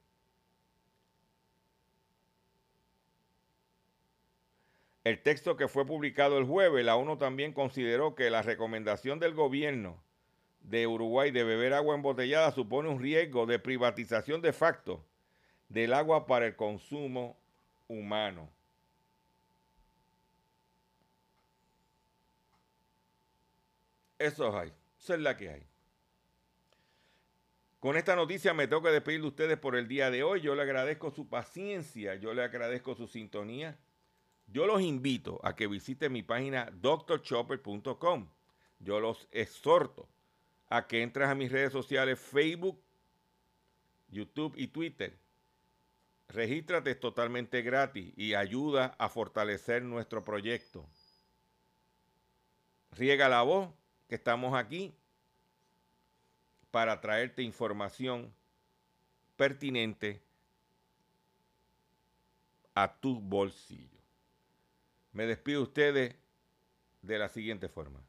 El 5.04 5.20
texto 5.22 5.56
que 5.56 5.68
fue 5.68 5.86
publicado 5.86 6.38
el 6.38 6.44
jueves, 6.44 6.84
la 6.84 6.96
ONU 6.96 7.16
también 7.16 7.52
consideró 7.52 8.14
que 8.14 8.30
la 8.30 8.42
recomendación 8.42 9.18
del 9.18 9.34
gobierno 9.34 10.00
de 10.60 10.86
Uruguay 10.86 11.30
de 11.30 11.42
beber 11.42 11.72
agua 11.72 11.96
embotellada 11.96 12.52
supone 12.52 12.88
un 12.88 13.00
riesgo 13.00 13.46
de 13.46 13.58
privatización 13.58 14.42
de 14.42 14.52
facto 14.52 15.04
del 15.68 15.94
agua 15.94 16.26
para 16.26 16.46
el 16.46 16.56
consumo 16.56 17.36
humano. 17.88 18.48
Eso 24.26 24.62
es 25.14 25.20
la 25.20 25.36
que 25.36 25.48
hay. 25.50 25.66
Con 27.80 27.96
esta 27.96 28.14
noticia 28.14 28.54
me 28.54 28.68
tengo 28.68 28.82
que 28.82 28.90
despedir 28.90 29.22
de 29.22 29.26
ustedes 29.26 29.58
por 29.58 29.74
el 29.74 29.88
día 29.88 30.08
de 30.08 30.22
hoy. 30.22 30.40
Yo 30.40 30.54
le 30.54 30.62
agradezco 30.62 31.10
su 31.10 31.28
paciencia, 31.28 32.14
yo 32.14 32.32
le 32.32 32.44
agradezco 32.44 32.94
su 32.94 33.08
sintonía. 33.08 33.76
Yo 34.46 34.66
los 34.66 34.80
invito 34.82 35.40
a 35.42 35.56
que 35.56 35.66
visiten 35.66 36.12
mi 36.12 36.22
página 36.22 36.70
drchopper.com. 36.70 38.28
Yo 38.78 39.00
los 39.00 39.26
exhorto 39.32 40.08
a 40.68 40.86
que 40.86 41.02
entres 41.02 41.28
a 41.28 41.34
mis 41.34 41.50
redes 41.50 41.72
sociales 41.72 42.20
Facebook, 42.20 42.80
YouTube 44.08 44.54
y 44.56 44.68
Twitter. 44.68 45.18
Regístrate, 46.28 46.92
es 46.92 47.00
totalmente 47.00 47.62
gratis 47.62 48.12
y 48.16 48.34
ayuda 48.34 48.94
a 48.98 49.08
fortalecer 49.08 49.82
nuestro 49.82 50.22
proyecto. 50.22 50.88
Riega 52.92 53.28
la 53.28 53.42
voz 53.42 53.70
que 54.12 54.16
estamos 54.16 54.52
aquí 54.54 54.92
para 56.70 57.00
traerte 57.00 57.40
información 57.42 58.30
pertinente 59.36 60.20
a 62.74 62.92
tu 62.92 63.18
bolsillo. 63.18 63.98
Me 65.14 65.24
despido 65.24 65.60
de 65.60 65.62
ustedes 65.62 66.16
de 67.00 67.18
la 67.18 67.30
siguiente 67.30 67.70
forma. 67.70 68.00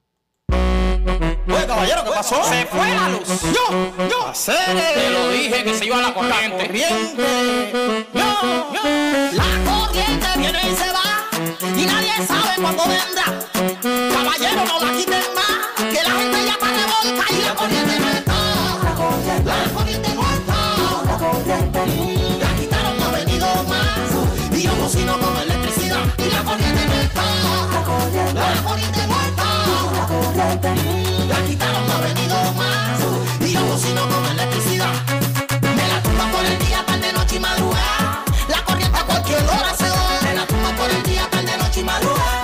Oye, 0.50 1.68
caballero, 1.68 2.04
¿qué 2.04 2.10
pasó? 2.10 2.44
Se 2.44 2.66
fue 2.66 2.94
la 2.94 3.08
luz. 3.08 3.42
Yo, 3.54 4.10
yo. 4.10 4.34
Te 4.46 5.10
lo 5.10 5.30
dije 5.30 5.64
que 5.64 5.74
se 5.74 5.86
iba 5.86 6.02
la 6.02 6.14
corriente. 6.14 6.66
Corriente. 6.66 8.08
Yo, 8.14 8.74
yo. 8.74 8.84
La 9.32 9.72
corriente 9.72 10.28
viene 10.38 10.70
y 10.70 10.76
se 10.76 10.92
va 10.92 11.30
y 11.78 11.86
nadie 11.86 12.28
sabe 12.28 12.62
cuándo 12.62 12.84
vendrá. 12.90 13.24
Caballero, 14.12 14.66
no 14.66 14.86
la 14.86 14.98
quiten 14.98 15.33
la 17.04 17.54
corriente 17.56 18.00
no 18.00 18.10
está. 18.10 18.34
La 18.82 18.96
corriente 19.74 20.16
no 20.16 20.22
está. 20.22 20.56
La 22.40 22.56
quitaron, 22.56 22.98
no 22.98 23.12
venido 23.12 23.48
más. 23.66 24.58
Y 24.58 24.62
yo 24.62 24.72
cocino 24.80 25.20
con 25.20 25.38
electricidad 25.38 26.00
y 26.18 26.32
la 26.32 26.44
corriente 26.44 26.86
no 26.88 26.94
está. 26.94 27.24
La 27.74 28.64
corriente 28.64 29.08
no 29.08 29.16
está. 29.22 29.48
La 31.28 31.46
quitaron, 31.46 31.88
no 31.88 32.00
venido 32.00 32.54
más. 32.54 33.02
Y 33.42 33.52
yo 33.52 33.68
cocino 33.68 34.08
con 34.08 34.26
electricidad. 34.26 34.94
Me 35.62 35.88
la 35.90 36.02
tumba 36.04 36.32
por 36.32 36.46
el 36.46 36.58
día, 36.60 36.86
tarde, 36.86 37.12
noche 37.12 37.36
y 37.36 37.40
madrugada. 37.40 38.24
La 38.48 38.64
corriente 38.64 38.98
a 38.98 39.04
cualquier 39.04 39.44
hora 39.44 39.76
se 39.76 39.90
va. 39.90 40.20
Me 40.24 40.36
la 40.36 40.46
tumba 40.48 40.70
por 40.78 40.90
el 40.90 41.04
día, 41.04 41.28
tarde, 41.30 41.58
noche 41.58 41.82
y 41.82 41.84
madrugada. 41.84 42.43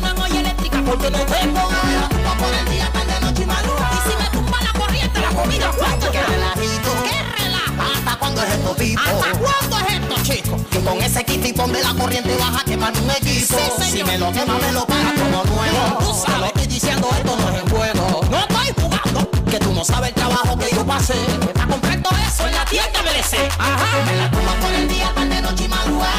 Madrugada. 0.00 0.26
En 0.26 0.32
olla 0.32 0.40
eléctrica 0.40 0.82
porque 0.84 1.10
no 1.10 1.18
tengo 1.18 1.70
la 1.70 2.08
tumba 2.08 2.34
por 2.38 2.54
el 2.54 2.68
día, 2.70 2.90
tarde, 2.92 3.20
noche 3.20 3.42
y 3.42 3.46
madrugada. 3.46 3.90
Y 3.92 4.10
si 4.10 4.16
me 4.16 4.30
tumba 4.30 4.58
la 4.60 4.78
corriente, 4.78 5.20
la 5.20 5.28
comida 5.28 5.70
cuánto. 5.76 6.10
¡Qué 6.10 6.22
relajito! 6.22 6.90
¡Qué 7.04 7.42
relajo! 7.42 7.92
¿Hasta 7.94 8.18
cuándo 8.18 8.42
es 8.42 8.50
esto, 8.50 8.74
tipo? 8.74 9.00
¿Hasta 9.00 9.38
cuándo 9.38 9.78
es 9.78 9.94
esto, 9.94 10.14
chico? 10.22 10.60
Que 10.70 10.80
con 10.80 11.02
ese 11.02 11.20
equipo 11.20 11.66
de 11.68 11.82
la 11.82 11.94
corriente 11.94 12.36
baja 12.36 12.64
quemarme 12.64 13.00
un 13.00 13.10
equipo. 13.10 13.56
si 13.82 14.04
me 14.04 14.18
lo 14.18 14.32
quema, 14.32 14.58
me 14.58 14.72
lo 14.72 14.86
paga 14.86 15.14
como 15.14 15.44
nuevo. 15.44 15.98
Tú 16.00 16.12
sabes, 16.14 16.40
lo 16.40 16.46
estoy 16.46 16.66
diciendo, 16.66 17.08
esto 17.16 17.36
no 17.36 17.48
es 17.50 17.62
en 17.62 17.70
juego. 17.70 18.20
No 18.30 18.38
estoy 18.38 18.74
jugando, 18.82 19.30
que 19.50 19.58
tú 19.58 19.72
no 19.72 19.84
sabes 19.84 20.10
el 20.10 20.14
trabajo 20.14 20.58
que 20.58 20.74
yo 20.74 20.84
pasé. 20.84 21.14
Para 21.54 21.66
comprar 21.68 22.02
todo 22.02 22.18
eso 22.18 22.46
en 22.46 22.54
la 22.54 22.64
tienda 22.64 23.02
me 23.02 23.16
Ajá, 23.58 24.04
me 24.04 24.16
la 24.16 24.30
tumba 24.30 24.56